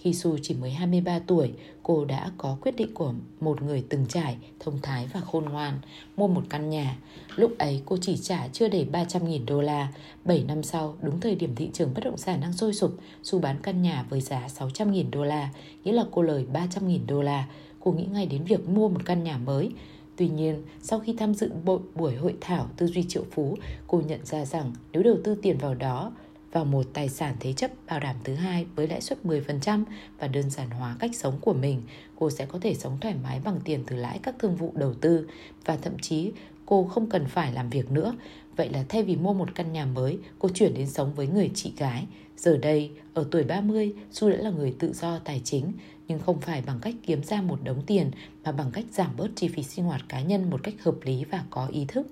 Khi 0.06 0.12
Su 0.12 0.38
chỉ 0.43 0.55
mới 0.55 0.70
23 0.70 1.19
tuổi, 1.19 1.53
cô 1.82 2.05
đã 2.05 2.31
có 2.38 2.56
quyết 2.61 2.76
định 2.76 2.94
của 2.94 3.12
một 3.41 3.62
người 3.62 3.85
từng 3.88 4.06
trải, 4.08 4.37
thông 4.61 4.79
thái 4.82 5.08
và 5.12 5.20
khôn 5.20 5.44
ngoan, 5.44 5.79
mua 6.17 6.29
một 6.29 6.43
căn 6.49 6.70
nhà. 6.70 6.97
Lúc 7.37 7.58
ấy 7.58 7.82
cô 7.85 7.97
chỉ 8.00 8.17
trả 8.17 8.49
chưa 8.49 8.69
đầy 8.69 8.87
300.000 8.93 9.44
đô 9.47 9.61
la. 9.61 9.93
7 10.25 10.44
năm 10.49 10.62
sau, 10.62 10.97
đúng 11.03 11.20
thời 11.20 11.35
điểm 11.35 11.55
thị 11.55 11.70
trường 11.73 11.94
bất 11.94 12.05
động 12.05 12.17
sản 12.17 12.41
đang 12.41 12.53
sôi 12.53 12.75
sục, 12.75 12.99
Su 13.23 13.38
bán 13.38 13.56
căn 13.62 13.82
nhà 13.82 14.06
với 14.11 14.20
giá 14.20 14.47
600.000 14.58 15.11
đô 15.11 15.25
la, 15.25 15.50
nghĩa 15.85 15.93
là 15.93 16.05
cô 16.11 16.23
lời 16.23 16.47
300.000 16.52 16.99
đô 17.06 17.23
la 17.23 17.47
cô 17.81 17.93
nghĩ 17.93 18.05
ngay 18.12 18.26
đến 18.26 18.44
việc 18.44 18.69
mua 18.69 18.88
một 18.88 19.00
căn 19.05 19.25
nhà 19.25 19.38
mới. 19.38 19.70
Tuy 20.17 20.29
nhiên, 20.29 20.62
sau 20.82 21.00
khi 21.00 21.14
tham 21.19 21.35
dự 21.35 21.50
buổi 21.94 22.14
hội 22.14 22.35
thảo 22.41 22.67
tư 22.76 22.87
duy 22.87 23.05
triệu 23.09 23.25
phú, 23.31 23.56
cô 23.87 24.02
nhận 24.06 24.20
ra 24.25 24.44
rằng 24.44 24.73
nếu 24.93 25.02
đầu 25.02 25.17
tư 25.25 25.35
tiền 25.43 25.59
vào 25.59 25.75
đó, 25.75 26.12
vào 26.56 26.64
một 26.64 26.87
tài 26.93 27.08
sản 27.08 27.37
thế 27.41 27.53
chấp 27.53 27.70
bảo 27.87 28.00
đảm 28.00 28.17
thứ 28.25 28.35
hai 28.35 28.67
với 28.75 28.88
lãi 28.88 29.00
suất 29.00 29.19
10% 29.25 29.85
và 30.19 30.29
đơn 30.29 30.50
giản 30.50 30.70
hóa 30.70 30.97
cách 30.99 31.11
sống 31.14 31.38
của 31.41 31.53
mình, 31.53 31.82
cô 32.19 32.31
sẽ 32.31 32.47
có 32.47 32.58
thể 32.58 32.75
sống 32.75 32.99
thoải 33.00 33.14
mái 33.23 33.41
bằng 33.44 33.61
tiền 33.64 33.85
từ 33.87 33.97
lãi 33.97 34.19
các 34.23 34.35
thương 34.38 34.56
vụ 34.56 34.73
đầu 34.75 34.94
tư 34.94 35.26
và 35.64 35.76
thậm 35.76 35.99
chí 35.99 36.32
cô 36.67 36.85
không 36.85 37.11
cần 37.11 37.26
phải 37.26 37.53
làm 37.53 37.70
việc 37.70 37.91
nữa. 37.91 38.14
Vậy 38.56 38.69
là 38.69 38.85
thay 38.88 39.03
vì 39.03 39.17
mua 39.17 39.32
một 39.32 39.55
căn 39.55 39.73
nhà 39.73 39.87
mới, 39.87 40.19
cô 40.38 40.49
chuyển 40.49 40.75
đến 40.75 40.87
sống 40.87 41.14
với 41.14 41.26
người 41.26 41.50
chị 41.55 41.73
gái. 41.79 42.06
Giờ 42.37 42.56
đây, 42.56 42.91
ở 43.14 43.26
tuổi 43.31 43.44
30, 43.44 43.94
Su 44.12 44.31
đã 44.31 44.37
là 44.37 44.50
người 44.50 44.75
tự 44.79 44.93
do 44.93 45.19
tài 45.19 45.41
chính, 45.44 45.73
nhưng 46.09 46.19
không 46.19 46.41
phải 46.41 46.62
bằng 46.67 46.79
cách 46.82 46.94
kiếm 47.06 47.23
ra 47.23 47.43
một 47.43 47.59
đống 47.64 47.82
tiền 47.87 48.11
mà 48.44 48.52
bằng 48.52 48.70
cách 48.73 48.85
giảm 48.93 49.11
bớt 49.17 49.29
chi 49.37 49.49
phí 49.49 49.62
sinh 49.62 49.85
hoạt 49.85 50.00
cá 50.09 50.23
nhân 50.23 50.50
một 50.50 50.62
cách 50.62 50.75
hợp 50.82 50.97
lý 51.02 51.25
và 51.25 51.44
có 51.50 51.67
ý 51.67 51.85
thức. 51.88 52.06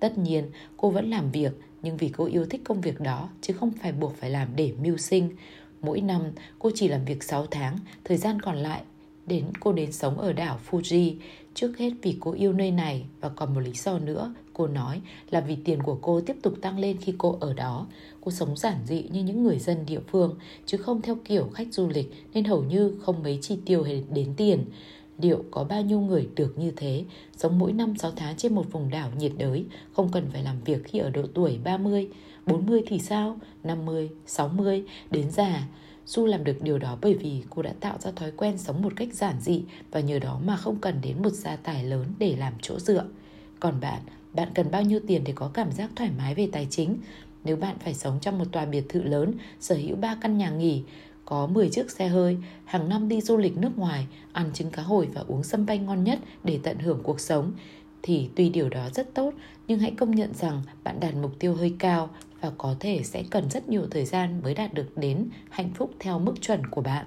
Tất 0.00 0.18
nhiên, 0.18 0.44
cô 0.76 0.90
vẫn 0.90 1.10
làm 1.10 1.30
việc, 1.30 1.52
nhưng 1.82 1.96
vì 1.96 2.08
cô 2.08 2.24
yêu 2.24 2.46
thích 2.50 2.60
công 2.64 2.80
việc 2.80 3.00
đó 3.00 3.28
chứ 3.40 3.54
không 3.54 3.72
phải 3.82 3.92
buộc 3.92 4.16
phải 4.16 4.30
làm 4.30 4.48
để 4.56 4.72
mưu 4.82 4.96
sinh. 4.96 5.30
Mỗi 5.80 6.00
năm, 6.00 6.22
cô 6.58 6.70
chỉ 6.74 6.88
làm 6.88 7.04
việc 7.04 7.22
6 7.22 7.46
tháng, 7.46 7.78
thời 8.04 8.16
gian 8.16 8.40
còn 8.40 8.56
lại 8.56 8.82
đến 9.26 9.44
cô 9.60 9.72
đến 9.72 9.92
sống 9.92 10.18
ở 10.18 10.32
đảo 10.32 10.60
Fuji. 10.70 11.14
Trước 11.54 11.78
hết 11.78 11.90
vì 12.02 12.16
cô 12.20 12.32
yêu 12.32 12.52
nơi 12.52 12.70
này 12.70 13.04
và 13.20 13.28
còn 13.28 13.54
một 13.54 13.60
lý 13.60 13.72
do 13.72 13.98
nữa, 13.98 14.34
cô 14.52 14.66
nói 14.66 15.00
là 15.30 15.40
vì 15.40 15.56
tiền 15.64 15.82
của 15.82 15.98
cô 16.02 16.20
tiếp 16.20 16.36
tục 16.42 16.54
tăng 16.62 16.78
lên 16.78 16.96
khi 16.96 17.14
cô 17.18 17.38
ở 17.40 17.52
đó. 17.52 17.86
Cô 18.20 18.30
sống 18.30 18.56
giản 18.56 18.76
dị 18.86 19.04
như 19.12 19.22
những 19.22 19.44
người 19.44 19.58
dân 19.58 19.86
địa 19.86 20.00
phương, 20.10 20.34
chứ 20.66 20.76
không 20.76 21.02
theo 21.02 21.16
kiểu 21.24 21.50
khách 21.54 21.68
du 21.70 21.88
lịch 21.88 22.12
nên 22.34 22.44
hầu 22.44 22.62
như 22.62 22.94
không 23.00 23.22
mấy 23.22 23.38
chi 23.42 23.58
tiêu 23.64 23.82
hay 23.82 24.04
đến 24.12 24.34
tiền. 24.36 24.64
Liệu 25.22 25.44
có 25.50 25.64
bao 25.64 25.82
nhiêu 25.82 26.00
người 26.00 26.28
được 26.36 26.58
như 26.58 26.70
thế, 26.76 27.04
sống 27.36 27.58
mỗi 27.58 27.72
năm 27.72 27.96
6 27.96 28.10
tháng 28.16 28.36
trên 28.36 28.54
một 28.54 28.72
vùng 28.72 28.90
đảo 28.90 29.10
nhiệt 29.18 29.32
đới, 29.38 29.64
không 29.92 30.08
cần 30.12 30.26
phải 30.32 30.42
làm 30.42 30.60
việc 30.64 30.84
khi 30.84 30.98
ở 30.98 31.10
độ 31.10 31.22
tuổi 31.34 31.58
30, 31.64 32.08
40 32.46 32.82
thì 32.86 32.98
sao, 32.98 33.38
50, 33.64 34.10
60, 34.26 34.84
đến 35.10 35.30
già. 35.30 35.68
Du 36.06 36.26
làm 36.26 36.44
được 36.44 36.62
điều 36.62 36.78
đó 36.78 36.98
bởi 37.00 37.14
vì 37.14 37.42
cô 37.50 37.62
đã 37.62 37.72
tạo 37.80 37.98
ra 38.00 38.10
thói 38.10 38.30
quen 38.30 38.58
sống 38.58 38.82
một 38.82 38.92
cách 38.96 39.08
giản 39.12 39.40
dị 39.40 39.62
và 39.90 40.00
nhờ 40.00 40.18
đó 40.18 40.40
mà 40.44 40.56
không 40.56 40.76
cần 40.76 41.00
đến 41.02 41.22
một 41.22 41.32
gia 41.32 41.56
tài 41.56 41.84
lớn 41.84 42.06
để 42.18 42.36
làm 42.36 42.52
chỗ 42.62 42.78
dựa. 42.78 43.04
Còn 43.60 43.80
bạn, 43.80 44.02
bạn 44.32 44.48
cần 44.54 44.70
bao 44.70 44.82
nhiêu 44.82 45.00
tiền 45.06 45.24
để 45.24 45.32
có 45.36 45.50
cảm 45.54 45.72
giác 45.72 45.90
thoải 45.96 46.10
mái 46.18 46.34
về 46.34 46.48
tài 46.52 46.66
chính? 46.70 46.96
Nếu 47.44 47.56
bạn 47.56 47.76
phải 47.78 47.94
sống 47.94 48.18
trong 48.20 48.38
một 48.38 48.44
tòa 48.52 48.64
biệt 48.64 48.88
thự 48.88 49.02
lớn, 49.02 49.34
sở 49.60 49.74
hữu 49.74 49.96
3 49.96 50.16
căn 50.20 50.38
nhà 50.38 50.50
nghỉ, 50.50 50.82
có 51.28 51.46
10 51.46 51.68
chiếc 51.68 51.90
xe 51.90 52.08
hơi, 52.08 52.36
hàng 52.64 52.88
năm 52.88 53.08
đi 53.08 53.20
du 53.20 53.36
lịch 53.36 53.56
nước 53.56 53.78
ngoài, 53.78 54.06
ăn 54.32 54.50
trứng 54.54 54.70
cá 54.70 54.82
hồi 54.82 55.08
và 55.14 55.24
uống 55.28 55.42
sâm 55.42 55.66
banh 55.66 55.86
ngon 55.86 56.04
nhất 56.04 56.18
để 56.44 56.60
tận 56.62 56.78
hưởng 56.78 57.00
cuộc 57.02 57.20
sống, 57.20 57.52
thì 58.02 58.28
tuy 58.36 58.48
điều 58.48 58.68
đó 58.68 58.88
rất 58.94 59.14
tốt, 59.14 59.34
nhưng 59.66 59.78
hãy 59.78 59.90
công 59.90 60.10
nhận 60.10 60.34
rằng 60.34 60.62
bạn 60.84 61.00
đạt 61.00 61.14
mục 61.14 61.38
tiêu 61.38 61.54
hơi 61.54 61.74
cao 61.78 62.10
và 62.40 62.52
có 62.58 62.74
thể 62.80 63.02
sẽ 63.04 63.24
cần 63.30 63.50
rất 63.50 63.68
nhiều 63.68 63.86
thời 63.90 64.04
gian 64.04 64.40
mới 64.42 64.54
đạt 64.54 64.74
được 64.74 64.96
đến 64.96 65.28
hạnh 65.50 65.70
phúc 65.74 65.90
theo 65.98 66.18
mức 66.18 66.34
chuẩn 66.40 66.66
của 66.66 66.80
bạn. 66.80 67.06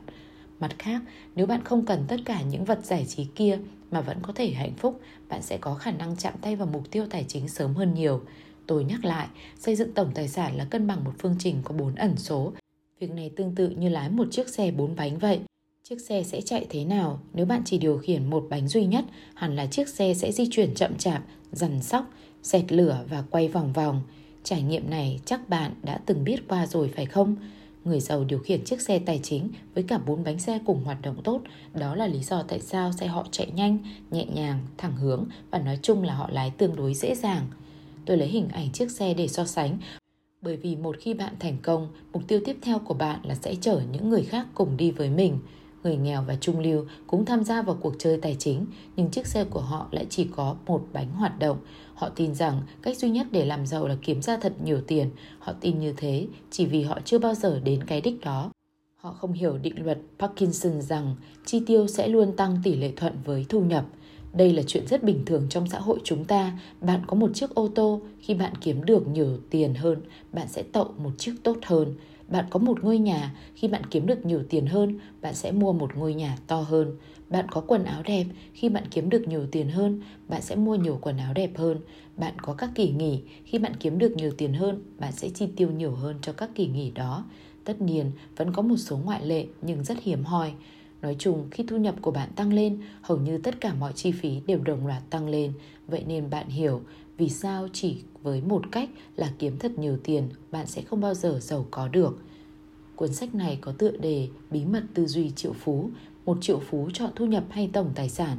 Mặt 0.60 0.72
khác, 0.80 1.01
nếu 1.36 1.46
bạn 1.46 1.63
không 1.63 1.86
cần 1.86 2.06
tất 2.08 2.18
cả 2.25 2.42
những 2.42 2.66
vật 2.66 2.86
giải 2.86 3.06
trí 3.08 3.25
kia 3.25 3.60
mà 3.92 4.01
vẫn 4.01 4.18
có 4.22 4.34
thể 4.34 4.51
hạnh 4.51 4.74
phúc, 4.78 5.01
bạn 5.30 5.42
sẽ 5.42 5.58
có 5.58 5.74
khả 5.74 5.92
năng 5.92 6.16
chạm 6.16 6.34
tay 6.42 6.56
vào 6.56 6.68
mục 6.68 6.92
tiêu 6.92 7.06
tài 7.10 7.25
chính 7.28 7.48
sớm 7.48 7.74
hơn 7.74 7.94
nhiều. 7.94 8.22
Tôi 8.68 8.84
nhắc 8.84 9.06
lại, 9.06 9.28
xây 9.60 9.75
dựng 9.75 9.94
tổng 9.94 10.12
tài 10.13 10.28
sản 10.28 10.56
là 10.56 10.66
cân 10.66 10.88
bằng 10.88 11.04
một 11.04 11.13
phương 11.20 11.36
trình 11.40 11.62
có 11.63 11.74
bốn 11.74 11.96
ẩn 11.96 12.18
số. 12.18 12.54
Việc 13.01 13.12
này 13.12 13.31
tương 13.36 13.55
tự 13.55 13.70
như 13.70 13.89
lái 13.89 14.10
một 14.10 14.27
chiếc 14.31 14.50
xe 14.50 14.72
bốn 14.72 14.96
bánh 14.96 15.17
vậy. 15.17 15.39
Chiếc 15.84 16.01
xe 16.01 16.24
sẽ 16.24 16.41
chạy 16.41 16.65
thế 16.70 16.86
nào 16.86 17.20
nếu 17.34 17.46
bạn 17.46 17.62
chỉ 17.65 17.77
điều 17.77 17.98
khiển 17.98 18.29
một 18.29 18.48
bánh 18.50 18.67
duy 18.67 18.86
nhất, 18.86 19.05
hẳn 19.34 19.55
là 19.55 19.65
chiếc 19.65 19.89
xe 19.89 20.13
sẽ 20.13 20.31
di 20.31 20.48
chuyển 20.51 20.74
chậm 20.75 20.98
chạp, 20.98 21.24
dằn 21.51 21.81
sóc, 21.81 22.05
xẹt 22.43 22.72
lửa 22.72 23.05
và 23.10 23.24
quay 23.29 23.48
vòng 23.48 23.74
vòng. 23.74 24.01
Trải 24.43 24.62
nghiệm 24.62 24.89
này 24.89 25.20
chắc 25.25 25.50
bạn 25.50 25.72
đã 25.84 26.00
từng 26.05 26.24
biết 26.24 26.48
qua 26.48 26.65
rồi 26.65 26.91
phải 26.96 27.05
không? 27.05 27.36
Người 27.86 28.00
giàu 28.00 28.24
điều 28.24 28.39
khiển 28.39 28.63
chiếc 28.63 28.81
xe 28.81 29.00
tài 29.00 29.20
chính 29.24 29.50
với 29.74 29.84
cả 29.84 29.98
bốn 29.98 30.24
bánh 30.24 30.39
xe 30.39 30.60
cùng 30.65 30.84
hoạt 30.84 31.01
động 31.01 31.24
tốt. 31.24 31.41
Đó 31.74 31.96
là 31.96 32.08
lý 32.08 32.20
do 32.20 32.43
tại 32.43 32.60
sao 32.60 32.91
xe 32.91 33.08
họ 33.08 33.27
chạy 33.31 33.48
nhanh, 33.55 33.77
nhẹ 34.12 34.25
nhàng, 34.25 34.60
thẳng 34.77 34.96
hướng 34.98 35.25
và 35.51 35.60
nói 35.60 35.79
chung 35.81 36.03
là 36.03 36.13
họ 36.15 36.29
lái 36.31 36.51
tương 36.51 36.75
đối 36.75 36.93
dễ 36.93 37.15
dàng. 37.15 37.48
Tôi 38.05 38.17
lấy 38.17 38.27
hình 38.27 38.48
ảnh 38.48 38.72
chiếc 38.72 38.91
xe 38.91 39.13
để 39.13 39.27
so 39.27 39.46
sánh 39.46 39.77
bởi 40.41 40.57
vì 40.57 40.75
một 40.75 40.95
khi 41.00 41.13
bạn 41.13 41.33
thành 41.39 41.57
công, 41.62 41.88
mục 42.13 42.24
tiêu 42.27 42.39
tiếp 42.45 42.57
theo 42.62 42.79
của 42.79 42.93
bạn 42.93 43.19
là 43.24 43.36
sẽ 43.36 43.55
chở 43.55 43.81
những 43.91 44.10
người 44.10 44.24
khác 44.24 44.48
cùng 44.53 44.77
đi 44.77 44.91
với 44.91 45.10
mình. 45.10 45.39
Người 45.83 45.98
nghèo 45.98 46.24
và 46.27 46.36
trung 46.41 46.60
lưu 46.60 46.86
cũng 47.07 47.25
tham 47.25 47.43
gia 47.43 47.62
vào 47.62 47.77
cuộc 47.81 47.93
chơi 48.00 48.17
tài 48.17 48.36
chính, 48.39 48.65
nhưng 48.95 49.10
chiếc 49.10 49.27
xe 49.27 49.43
của 49.43 49.60
họ 49.60 49.88
lại 49.91 50.05
chỉ 50.10 50.27
có 50.36 50.55
một 50.65 50.88
bánh 50.93 51.12
hoạt 51.12 51.39
động. 51.39 51.57
Họ 51.93 52.10
tin 52.10 52.36
rằng 52.36 52.62
cách 52.81 52.98
duy 52.98 53.10
nhất 53.10 53.27
để 53.31 53.45
làm 53.45 53.65
giàu 53.65 53.88
là 53.88 53.98
kiếm 54.01 54.21
ra 54.21 54.38
thật 54.38 54.53
nhiều 54.63 54.81
tiền. 54.88 55.10
Họ 55.39 55.53
tin 55.62 55.79
như 55.79 55.93
thế 55.98 56.27
chỉ 56.51 56.65
vì 56.65 56.83
họ 56.83 57.00
chưa 57.05 57.19
bao 57.19 57.33
giờ 57.33 57.60
đến 57.63 57.83
cái 57.83 58.01
đích 58.01 58.19
đó. 58.21 58.51
Họ 58.95 59.12
không 59.12 59.33
hiểu 59.33 59.57
định 59.57 59.86
luật 59.86 59.98
Parkinson 60.19 60.81
rằng 60.81 61.15
chi 61.45 61.62
tiêu 61.67 61.88
sẽ 61.88 62.07
luôn 62.07 62.36
tăng 62.36 62.57
tỷ 62.63 62.75
lệ 62.75 62.91
thuận 62.95 63.13
với 63.25 63.45
thu 63.50 63.62
nhập. 63.62 63.86
Đây 64.34 64.54
là 64.54 64.64
chuyện 64.68 64.88
rất 64.88 65.04
bình 65.04 65.26
thường 65.26 65.48
trong 65.50 65.68
xã 65.68 65.80
hội 65.80 66.00
chúng 66.04 66.26
ta. 66.26 66.60
Bạn 66.82 67.02
có 67.08 67.16
một 67.16 67.32
chiếc 67.34 67.56
ô 67.56 67.68
tô, 67.68 68.02
khi 68.20 68.34
bạn 68.34 68.54
kiếm 68.62 68.86
được 68.86 69.08
nhiều 69.08 69.38
tiền 69.50 69.74
hơn, 69.74 70.02
bạn 70.34 70.48
sẽ 70.48 70.64
tậu 70.64 70.94
một 70.98 71.12
chiếc 71.18 71.34
tốt 71.44 71.58
hơn. 71.66 71.96
Bạn 72.28 72.46
có 72.50 72.60
một 72.60 72.84
ngôi 72.84 72.98
nhà, 72.98 73.36
khi 73.56 73.68
bạn 73.68 73.82
kiếm 73.92 74.06
được 74.06 74.26
nhiều 74.26 74.44
tiền 74.50 74.66
hơn, 74.66 75.00
bạn 75.22 75.34
sẽ 75.34 75.52
mua 75.52 75.74
một 75.74 75.96
ngôi 75.96 76.14
nhà 76.14 76.38
to 76.48 76.62
hơn. 76.62 76.96
Bạn 77.30 77.46
có 77.52 77.62
quần 77.62 77.84
áo 77.84 78.04
đẹp, 78.06 78.26
khi 78.54 78.70
bạn 78.70 78.84
kiếm 78.92 79.10
được 79.10 79.28
nhiều 79.28 79.46
tiền 79.52 79.70
hơn, 79.70 80.02
bạn 80.28 80.42
sẽ 80.42 80.56
mua 80.56 80.76
nhiều 80.76 80.98
quần 81.02 81.18
áo 81.18 81.34
đẹp 81.34 81.52
hơn. 81.56 81.78
Bạn 82.18 82.34
có 82.42 82.54
các 82.54 82.70
kỳ 82.76 82.90
nghỉ, 82.92 83.22
khi 83.46 83.58
bạn 83.58 83.76
kiếm 83.80 83.98
được 83.98 84.12
nhiều 84.16 84.32
tiền 84.38 84.54
hơn, 84.54 84.84
bạn 85.00 85.12
sẽ 85.12 85.30
chi 85.30 85.48
tiêu 85.56 85.72
nhiều 85.72 85.92
hơn 85.92 86.16
cho 86.22 86.34
các 86.34 86.50
kỳ 86.56 86.68
nghỉ 86.68 86.92
đó. 86.92 87.26
Tất 87.64 87.82
nhiên, 87.82 88.12
vẫn 88.38 88.54
có 88.54 88.62
một 88.62 88.78
số 88.78 88.98
ngoại 88.98 89.26
lệ 89.26 89.46
nhưng 89.62 89.84
rất 89.84 89.98
hiếm 90.04 90.24
hoi. 90.24 90.54
Nói 91.01 91.15
chung, 91.20 91.48
khi 91.51 91.63
thu 91.67 91.77
nhập 91.77 91.96
của 92.01 92.12
bạn 92.12 92.29
tăng 92.36 92.53
lên, 92.53 92.79
hầu 93.01 93.17
như 93.17 93.38
tất 93.38 93.62
cả 93.62 93.74
mọi 93.74 93.93
chi 93.93 94.12
phí 94.12 94.41
đều 94.46 94.60
đồng 94.60 94.88
loạt 94.88 95.10
tăng 95.10 95.29
lên. 95.29 95.53
Vậy 95.88 96.03
nên 96.08 96.29
bạn 96.29 96.48
hiểu 96.48 96.81
vì 97.17 97.29
sao 97.29 97.67
chỉ 97.74 98.03
với 98.24 98.41
một 98.41 98.62
cách 98.72 98.89
là 99.15 99.31
kiếm 99.39 99.58
thật 99.58 99.79
nhiều 99.79 99.98
tiền, 100.03 100.29
bạn 100.51 100.67
sẽ 100.67 100.81
không 100.81 101.01
bao 101.01 101.13
giờ 101.13 101.39
giàu 101.41 101.65
có 101.72 101.88
được. 101.88 102.17
Cuốn 102.96 103.13
sách 103.13 103.36
này 103.36 103.58
có 103.62 103.72
tựa 103.72 103.91
đề 103.91 104.27
Bí 104.51 104.65
mật 104.65 104.84
tư 104.93 105.05
duy 105.05 105.31
triệu 105.31 105.53
phú, 105.53 105.89
một 106.25 106.38
triệu 106.41 106.60
phú 106.60 106.89
chọn 106.93 107.12
thu 107.15 107.25
nhập 107.25 107.43
hay 107.50 107.70
tổng 107.74 107.91
tài 107.96 108.10
sản. 108.10 108.38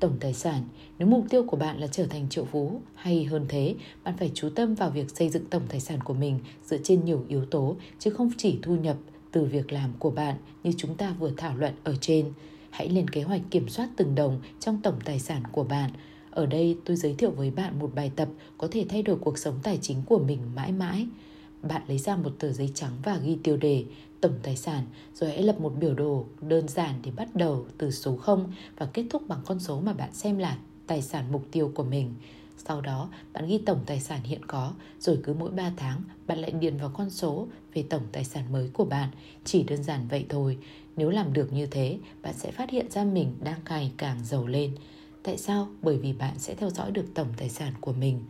Tổng 0.00 0.16
tài 0.20 0.34
sản, 0.34 0.62
nếu 0.98 1.08
mục 1.08 1.24
tiêu 1.30 1.44
của 1.44 1.56
bạn 1.56 1.78
là 1.78 1.86
trở 1.86 2.06
thành 2.06 2.28
triệu 2.28 2.44
phú 2.44 2.80
hay 2.94 3.24
hơn 3.24 3.44
thế, 3.48 3.74
bạn 4.04 4.14
phải 4.18 4.30
chú 4.34 4.48
tâm 4.54 4.74
vào 4.74 4.90
việc 4.90 5.16
xây 5.16 5.28
dựng 5.28 5.44
tổng 5.50 5.62
tài 5.68 5.80
sản 5.80 6.00
của 6.00 6.14
mình 6.14 6.38
dựa 6.64 6.78
trên 6.84 7.04
nhiều 7.04 7.24
yếu 7.28 7.44
tố 7.44 7.76
chứ 7.98 8.10
không 8.10 8.30
chỉ 8.36 8.58
thu 8.62 8.76
nhập 8.76 8.96
từ 9.32 9.44
việc 9.44 9.72
làm 9.72 9.92
của 9.98 10.10
bạn 10.10 10.36
như 10.64 10.72
chúng 10.76 10.96
ta 10.96 11.14
vừa 11.18 11.32
thảo 11.36 11.56
luận 11.56 11.74
ở 11.84 11.94
trên. 12.00 12.32
Hãy 12.70 12.88
lên 12.88 13.10
kế 13.10 13.22
hoạch 13.22 13.40
kiểm 13.50 13.68
soát 13.68 13.88
từng 13.96 14.14
đồng 14.14 14.40
trong 14.60 14.82
tổng 14.82 14.98
tài 15.04 15.18
sản 15.18 15.42
của 15.52 15.64
bạn. 15.64 15.90
Ở 16.30 16.46
đây, 16.46 16.78
tôi 16.84 16.96
giới 16.96 17.14
thiệu 17.14 17.30
với 17.30 17.50
bạn 17.50 17.78
một 17.78 17.94
bài 17.94 18.12
tập 18.16 18.28
có 18.58 18.68
thể 18.70 18.86
thay 18.88 19.02
đổi 19.02 19.16
cuộc 19.16 19.38
sống 19.38 19.58
tài 19.62 19.78
chính 19.82 20.02
của 20.06 20.18
mình 20.18 20.38
mãi 20.54 20.72
mãi. 20.72 21.06
Bạn 21.62 21.82
lấy 21.88 21.98
ra 21.98 22.16
một 22.16 22.30
tờ 22.38 22.52
giấy 22.52 22.70
trắng 22.74 22.92
và 23.04 23.16
ghi 23.16 23.38
tiêu 23.42 23.56
đề, 23.56 23.84
tổng 24.20 24.34
tài 24.42 24.56
sản, 24.56 24.84
rồi 25.14 25.30
hãy 25.30 25.42
lập 25.42 25.60
một 25.60 25.72
biểu 25.80 25.94
đồ 25.94 26.24
đơn 26.40 26.68
giản 26.68 26.94
để 27.04 27.10
bắt 27.16 27.34
đầu 27.34 27.66
từ 27.78 27.90
số 27.90 28.16
0 28.16 28.52
và 28.78 28.86
kết 28.86 29.04
thúc 29.10 29.22
bằng 29.28 29.40
con 29.46 29.60
số 29.60 29.80
mà 29.80 29.92
bạn 29.92 30.12
xem 30.12 30.38
là 30.38 30.58
tài 30.86 31.02
sản 31.02 31.24
mục 31.32 31.44
tiêu 31.50 31.72
của 31.74 31.84
mình. 31.84 32.14
Sau 32.68 32.80
đó, 32.80 33.08
bạn 33.32 33.46
ghi 33.46 33.58
tổng 33.58 33.80
tài 33.86 34.00
sản 34.00 34.20
hiện 34.22 34.44
có, 34.46 34.72
rồi 35.00 35.18
cứ 35.22 35.34
mỗi 35.34 35.50
3 35.50 35.72
tháng, 35.76 36.02
bạn 36.26 36.38
lại 36.38 36.50
điền 36.50 36.76
vào 36.76 36.90
con 36.94 37.10
số 37.10 37.46
về 37.74 37.84
tổng 37.90 38.02
tài 38.12 38.24
sản 38.24 38.52
mới 38.52 38.70
của 38.72 38.84
bạn. 38.84 39.08
Chỉ 39.44 39.62
đơn 39.62 39.82
giản 39.82 40.08
vậy 40.08 40.26
thôi. 40.28 40.58
Nếu 40.96 41.10
làm 41.10 41.32
được 41.32 41.52
như 41.52 41.66
thế, 41.66 41.98
bạn 42.22 42.34
sẽ 42.34 42.50
phát 42.50 42.70
hiện 42.70 42.90
ra 42.90 43.04
mình 43.04 43.34
đang 43.40 43.60
ngày 43.68 43.92
càng 43.96 44.24
giàu 44.24 44.46
lên. 44.46 44.74
Tại 45.22 45.36
sao? 45.36 45.68
Bởi 45.82 45.96
vì 45.96 46.12
bạn 46.12 46.38
sẽ 46.38 46.54
theo 46.54 46.70
dõi 46.70 46.90
được 46.90 47.04
tổng 47.14 47.28
tài 47.36 47.48
sản 47.48 47.72
của 47.80 47.92
mình. 47.92 48.24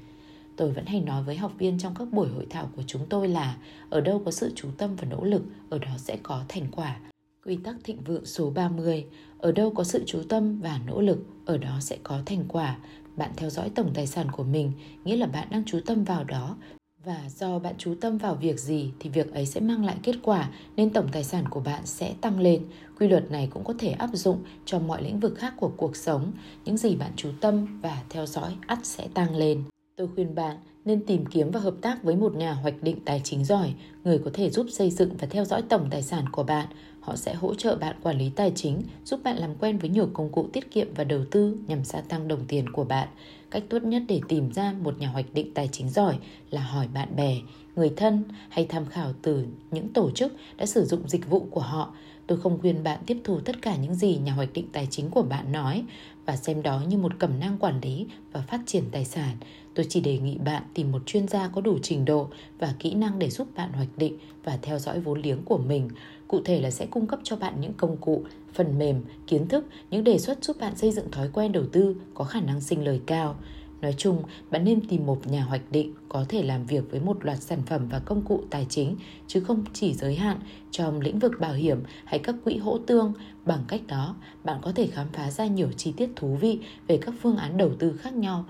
Tôi 0.57 0.71
vẫn 0.71 0.87
hay 0.87 1.01
nói 1.01 1.23
với 1.23 1.37
học 1.37 1.53
viên 1.59 1.79
trong 1.79 1.95
các 1.99 2.13
buổi 2.13 2.29
hội 2.29 2.47
thảo 2.51 2.71
của 2.77 2.83
chúng 2.87 3.07
tôi 3.09 3.29
là 3.29 3.57
ở 3.91 4.01
đâu 4.01 4.23
có 4.25 4.31
sự 4.31 4.53
chú 4.57 4.69
tâm 4.79 4.97
và 4.97 5.05
nỗ 5.05 5.25
lực, 5.25 5.43
ở 5.71 5.79
đó 5.79 5.91
sẽ 5.99 6.19
có 6.23 6.45
thành 6.49 6.67
quả. 6.73 6.97
Quy 7.45 7.57
tắc 7.57 7.77
thịnh 7.85 8.01
vượng 8.05 8.27
số 8.27 8.51
30, 8.51 9.07
ở 9.39 9.53
đâu 9.53 9.71
có 9.71 9.85
sự 9.85 10.03
chú 10.07 10.23
tâm 10.29 10.61
và 10.61 10.81
nỗ 10.87 11.01
lực, 11.01 11.19
ở 11.45 11.59
đó 11.59 11.79
sẽ 11.81 11.99
có 12.03 12.23
thành 12.27 12.45
quả. 12.49 12.79
Bạn 13.17 13.31
theo 13.37 13.51
dõi 13.51 13.71
tổng 13.75 13.91
tài 13.95 14.07
sản 14.07 14.27
của 14.33 14.45
mình, 14.45 14.73
nghĩa 15.05 15.17
là 15.17 15.27
bạn 15.27 15.49
đang 15.51 15.63
chú 15.67 15.81
tâm 15.87 16.05
vào 16.05 16.25
đó. 16.25 16.57
Và 17.05 17.21
do 17.37 17.59
bạn 17.59 17.75
chú 17.79 17.95
tâm 18.01 18.19
vào 18.19 18.35
việc 18.35 18.61
gì 18.61 18.91
thì 19.01 19.11
việc 19.11 19.35
ấy 19.35 19.47
sẽ 19.47 19.61
mang 19.61 19.85
lại 19.85 19.97
kết 20.03 20.17
quả 20.23 20.51
nên 20.77 20.91
tổng 20.91 21.09
tài 21.13 21.25
sản 21.25 21.49
của 21.49 21.61
bạn 21.61 21.87
sẽ 21.87 22.15
tăng 22.21 22.41
lên. 22.41 22.63
Quy 22.99 23.09
luật 23.09 23.31
này 23.31 23.49
cũng 23.51 23.65
có 23.65 23.75
thể 23.79 23.91
áp 23.91 24.11
dụng 24.13 24.39
cho 24.65 24.79
mọi 24.79 25.03
lĩnh 25.03 25.21
vực 25.21 25.35
khác 25.39 25.55
của 25.57 25.71
cuộc 25.77 25.97
sống. 25.97 26.33
Những 26.65 26.77
gì 26.77 26.97
bạn 26.97 27.11
chú 27.17 27.31
tâm 27.41 27.81
và 27.81 28.03
theo 28.11 28.27
dõi 28.27 28.57
ắt 28.67 28.79
sẽ 28.83 29.09
tăng 29.15 29.37
lên. 29.37 29.65
Tôi 29.97 30.09
khuyên 30.15 30.35
bạn 30.35 30.57
nên 30.85 31.07
tìm 31.07 31.27
kiếm 31.27 31.51
và 31.51 31.61
hợp 31.61 31.75
tác 31.81 32.03
với 32.03 32.17
một 32.17 32.35
nhà 32.35 32.53
hoạch 32.53 32.83
định 32.83 32.97
tài 33.05 33.21
chính 33.25 33.45
giỏi, 33.45 33.75
người 34.05 34.19
có 34.19 34.31
thể 34.35 34.51
giúp 34.51 34.67
xây 34.71 34.91
dựng 34.91 35.17
và 35.19 35.27
theo 35.31 35.45
dõi 35.45 35.63
tổng 35.63 35.89
tài 35.91 36.03
sản 36.03 36.25
của 36.33 36.43
bạn. 36.43 36.67
Họ 37.03 37.17
sẽ 37.17 37.35
hỗ 37.35 37.55
trợ 37.55 37.77
bạn 37.77 37.97
quản 38.03 38.19
lý 38.19 38.31
tài 38.31 38.53
chính, 38.55 38.83
giúp 39.05 39.21
bạn 39.25 39.37
làm 39.37 39.55
quen 39.55 39.79
với 39.79 39.91
nhiều 39.91 40.09
công 40.13 40.33
cụ 40.33 40.49
tiết 40.53 40.71
kiệm 40.71 40.95
và 40.95 41.05
đầu 41.05 41.25
tư 41.31 41.57
nhằm 41.67 41.85
gia 41.85 42.01
tăng 42.01 42.29
đồng 42.29 42.45
tiền 42.49 42.73
của 42.73 42.85
bạn. 42.85 43.09
Cách 43.51 43.63
tốt 43.69 43.83
nhất 43.83 44.03
để 44.09 44.21
tìm 44.29 44.53
ra 44.53 44.75
một 44.83 44.99
nhà 44.99 45.09
hoạch 45.09 45.35
định 45.35 45.55
tài 45.55 45.69
chính 45.73 45.91
giỏi 45.91 46.19
là 46.51 46.61
hỏi 46.61 46.89
bạn 46.95 47.17
bè, 47.17 47.37
người 47.77 47.93
thân 47.97 48.25
hay 48.49 48.67
tham 48.67 48.87
khảo 48.87 49.13
từ 49.23 49.47
những 49.71 49.89
tổ 49.89 50.11
chức 50.11 50.33
đã 50.57 50.67
sử 50.67 50.85
dụng 50.85 51.09
dịch 51.09 51.31
vụ 51.31 51.47
của 51.51 51.61
họ. 51.61 51.95
Tôi 52.27 52.41
không 52.41 52.59
khuyên 52.61 52.83
bạn 52.83 53.01
tiếp 53.07 53.21
thu 53.25 53.41
tất 53.41 53.63
cả 53.63 53.77
những 53.77 53.95
gì 53.95 54.17
nhà 54.17 54.33
hoạch 54.33 54.53
định 54.53 54.67
tài 54.73 54.87
chính 54.91 55.11
của 55.11 55.23
bạn 55.23 55.53
nói 55.53 55.85
và 56.27 56.37
xem 56.37 56.63
đó 56.63 56.83
như 56.89 56.99
một 56.99 57.19
cẩm 57.19 57.41
năng 57.41 57.59
quản 57.59 57.81
lý 57.81 58.07
và 58.33 58.41
phát 58.41 58.61
triển 58.67 58.85
tài 58.93 59.05
sản. 59.05 59.37
Tôi 59.75 59.87
chỉ 59.89 60.01
đề 60.01 60.19
nghị 60.19 60.39
bạn 60.39 60.63
tìm 60.75 60.93
một 60.93 61.03
chuyên 61.07 61.29
gia 61.29 61.49
có 61.49 61.61
đủ 61.61 61.79
trình 61.83 62.05
độ 62.05 62.29
và 62.59 62.75
kỹ 62.79 62.95
năng 62.95 63.19
để 63.19 63.31
giúp 63.31 63.49
bạn 63.57 63.73
hoạch 63.73 63.89
định 63.97 64.17
và 64.45 64.59
theo 64.63 64.79
dõi 64.79 65.01
vốn 65.01 65.23
liếng 65.23 65.43
của 65.45 65.59
mình. 65.59 65.89
Cụ 66.33 66.41
thể 66.45 66.61
là 66.61 66.71
sẽ 66.71 66.87
cung 66.87 67.07
cấp 67.07 67.21
cho 67.23 67.37
bạn 67.37 67.61
những 67.61 67.73
công 67.73 67.97
cụ, 67.97 68.25
phần 68.55 68.79
mềm, 68.79 69.03
kiến 69.27 69.49
thức, 69.49 69.67
những 69.91 70.05
đề 70.05 70.19
xuất 70.19 70.45
giúp 70.45 70.57
bạn 70.61 70.77
xây 70.77 70.93
dựng 70.93 71.11
thói 71.11 71.29
quen 71.33 71.53
đầu 71.53 71.65
tư 71.73 71.97
có 72.15 72.25
khả 72.25 72.41
năng 72.41 72.61
sinh 72.61 72.85
lời 72.85 73.01
cao. 73.07 73.37
Nói 73.81 73.95
chung, 73.97 74.23
bạn 74.51 74.65
nên 74.65 74.89
tìm 74.89 75.07
một 75.07 75.27
nhà 75.27 75.45
hoạch 75.45 75.71
định 75.71 75.95
có 76.09 76.25
thể 76.29 76.43
làm 76.43 76.67
việc 76.67 76.91
với 76.91 77.01
một 77.01 77.25
loạt 77.25 77.43
sản 77.43 77.63
phẩm 77.67 77.89
và 77.89 77.99
công 77.99 78.23
cụ 78.23 78.43
tài 78.51 78.67
chính, 78.69 78.97
chứ 79.27 79.41
không 79.41 79.65
chỉ 79.73 79.95
giới 79.95 80.15
hạn 80.15 80.39
trong 80.71 81.01
lĩnh 81.01 81.19
vực 81.19 81.33
bảo 81.41 81.55
hiểm 81.55 81.83
hay 82.05 82.19
các 82.19 82.35
quỹ 82.45 82.57
hỗ 82.57 82.79
tương. 82.79 83.13
Bằng 83.45 83.65
cách 83.69 83.81
đó, 83.89 84.17
bạn 84.45 84.59
có 84.63 84.73
thể 84.73 84.87
khám 84.87 85.07
phá 85.13 85.31
ra 85.31 85.47
nhiều 85.47 85.69
chi 85.77 85.93
tiết 85.97 86.11
thú 86.17 86.37
vị 86.41 86.59
về 86.87 86.97
các 86.97 87.15
phương 87.23 87.37
án 87.37 87.57
đầu 87.57 87.71
tư 87.79 87.97
khác 87.97 88.15
nhau 88.15 88.45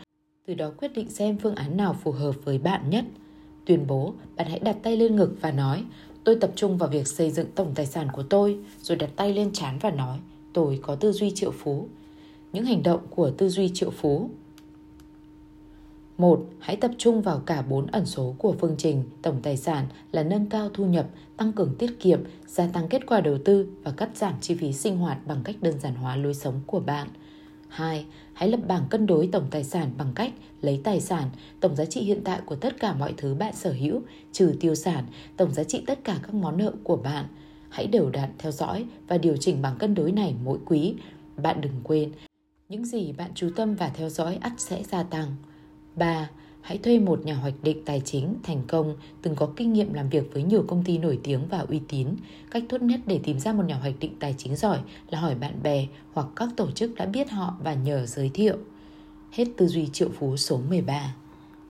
từ 0.46 0.54
đó 0.54 0.70
quyết 0.78 0.92
định 0.94 1.10
xem 1.10 1.38
phương 1.38 1.54
án 1.54 1.76
nào 1.76 1.96
phù 2.02 2.12
hợp 2.12 2.34
với 2.44 2.58
bạn 2.58 2.90
nhất. 2.90 3.04
Tuyên 3.66 3.86
bố, 3.86 4.14
bạn 4.36 4.46
hãy 4.48 4.58
đặt 4.58 4.76
tay 4.82 4.96
lên 4.96 5.16
ngực 5.16 5.36
và 5.40 5.50
nói, 5.50 5.84
tôi 6.24 6.36
tập 6.40 6.50
trung 6.56 6.78
vào 6.78 6.88
việc 6.88 7.08
xây 7.08 7.30
dựng 7.30 7.46
tổng 7.54 7.72
tài 7.74 7.86
sản 7.86 8.08
của 8.12 8.22
tôi, 8.22 8.58
rồi 8.82 8.96
đặt 8.96 9.10
tay 9.16 9.34
lên 9.34 9.52
trán 9.52 9.78
và 9.78 9.90
nói, 9.90 10.18
tôi 10.52 10.80
có 10.82 10.94
tư 10.94 11.12
duy 11.12 11.30
triệu 11.34 11.50
phú. 11.50 11.88
Những 12.52 12.64
hành 12.64 12.82
động 12.82 13.00
của 13.10 13.30
tư 13.30 13.48
duy 13.48 13.70
triệu 13.74 13.90
phú 13.90 14.30
một, 16.18 16.46
Hãy 16.58 16.76
tập 16.76 16.90
trung 16.98 17.22
vào 17.22 17.42
cả 17.46 17.62
bốn 17.62 17.86
ẩn 17.86 18.06
số 18.06 18.34
của 18.38 18.54
phương 18.60 18.74
trình 18.78 19.04
tổng 19.22 19.40
tài 19.42 19.56
sản 19.56 19.86
là 20.12 20.22
nâng 20.22 20.46
cao 20.46 20.70
thu 20.74 20.86
nhập, 20.86 21.06
tăng 21.36 21.52
cường 21.52 21.74
tiết 21.78 22.00
kiệm, 22.00 22.20
gia 22.46 22.66
tăng 22.66 22.88
kết 22.88 23.06
quả 23.06 23.20
đầu 23.20 23.38
tư 23.44 23.66
và 23.82 23.90
cắt 23.90 24.16
giảm 24.16 24.34
chi 24.40 24.54
phí 24.54 24.72
sinh 24.72 24.96
hoạt 24.96 25.26
bằng 25.26 25.40
cách 25.44 25.56
đơn 25.60 25.80
giản 25.80 25.94
hóa 25.94 26.16
lối 26.16 26.34
sống 26.34 26.60
của 26.66 26.80
bạn– 26.80 27.08
2. 27.72 28.06
Hãy 28.32 28.48
lập 28.48 28.60
bảng 28.68 28.84
cân 28.90 29.06
đối 29.06 29.28
tổng 29.32 29.46
tài 29.50 29.64
sản 29.64 29.90
bằng 29.98 30.12
cách 30.14 30.32
lấy 30.60 30.80
tài 30.84 31.00
sản, 31.00 31.30
tổng 31.60 31.76
giá 31.76 31.84
trị 31.84 32.00
hiện 32.00 32.20
tại 32.24 32.40
của 32.46 32.56
tất 32.56 32.80
cả 32.80 32.94
mọi 32.94 33.14
thứ 33.16 33.34
bạn 33.34 33.54
sở 33.54 33.72
hữu, 33.72 34.02
trừ 34.32 34.54
tiêu 34.60 34.74
sản, 34.74 35.06
tổng 35.36 35.52
giá 35.52 35.64
trị 35.64 35.84
tất 35.86 36.04
cả 36.04 36.18
các 36.22 36.34
món 36.34 36.58
nợ 36.58 36.72
của 36.84 36.96
bạn. 36.96 37.24
Hãy 37.70 37.86
đều 37.86 38.10
đặn 38.10 38.30
theo 38.38 38.52
dõi 38.52 38.84
và 39.08 39.18
điều 39.18 39.36
chỉnh 39.36 39.62
bảng 39.62 39.76
cân 39.78 39.94
đối 39.94 40.12
này 40.12 40.34
mỗi 40.44 40.58
quý. 40.66 40.94
Bạn 41.36 41.60
đừng 41.60 41.80
quên, 41.82 42.12
những 42.68 42.84
gì 42.84 43.12
bạn 43.12 43.30
chú 43.34 43.50
tâm 43.56 43.74
và 43.74 43.88
theo 43.88 44.08
dõi 44.08 44.38
ắt 44.40 44.52
sẽ 44.56 44.82
gia 44.82 45.02
tăng. 45.02 45.28
3 45.94 46.30
hãy 46.62 46.78
thuê 46.78 46.98
một 46.98 47.24
nhà 47.24 47.34
hoạch 47.34 47.54
định 47.62 47.82
tài 47.84 48.00
chính 48.00 48.34
thành 48.42 48.62
công, 48.68 48.96
từng 49.22 49.34
có 49.34 49.48
kinh 49.56 49.72
nghiệm 49.72 49.94
làm 49.94 50.08
việc 50.08 50.34
với 50.34 50.42
nhiều 50.42 50.64
công 50.68 50.84
ty 50.84 50.98
nổi 50.98 51.18
tiếng 51.22 51.48
và 51.48 51.58
uy 51.58 51.80
tín. 51.88 52.08
Cách 52.50 52.64
tốt 52.68 52.82
nhất 52.82 53.00
để 53.06 53.20
tìm 53.24 53.38
ra 53.38 53.52
một 53.52 53.62
nhà 53.66 53.74
hoạch 53.74 53.94
định 54.00 54.12
tài 54.20 54.34
chính 54.38 54.56
giỏi 54.56 54.78
là 55.10 55.20
hỏi 55.20 55.34
bạn 55.34 55.62
bè 55.62 55.86
hoặc 56.12 56.26
các 56.36 56.48
tổ 56.56 56.70
chức 56.70 56.94
đã 56.94 57.06
biết 57.06 57.30
họ 57.30 57.56
và 57.62 57.74
nhờ 57.74 58.06
giới 58.06 58.30
thiệu. 58.34 58.56
Hết 59.30 59.44
tư 59.56 59.66
duy 59.66 59.86
triệu 59.92 60.08
phú 60.18 60.36
số 60.36 60.60
13. 60.68 61.14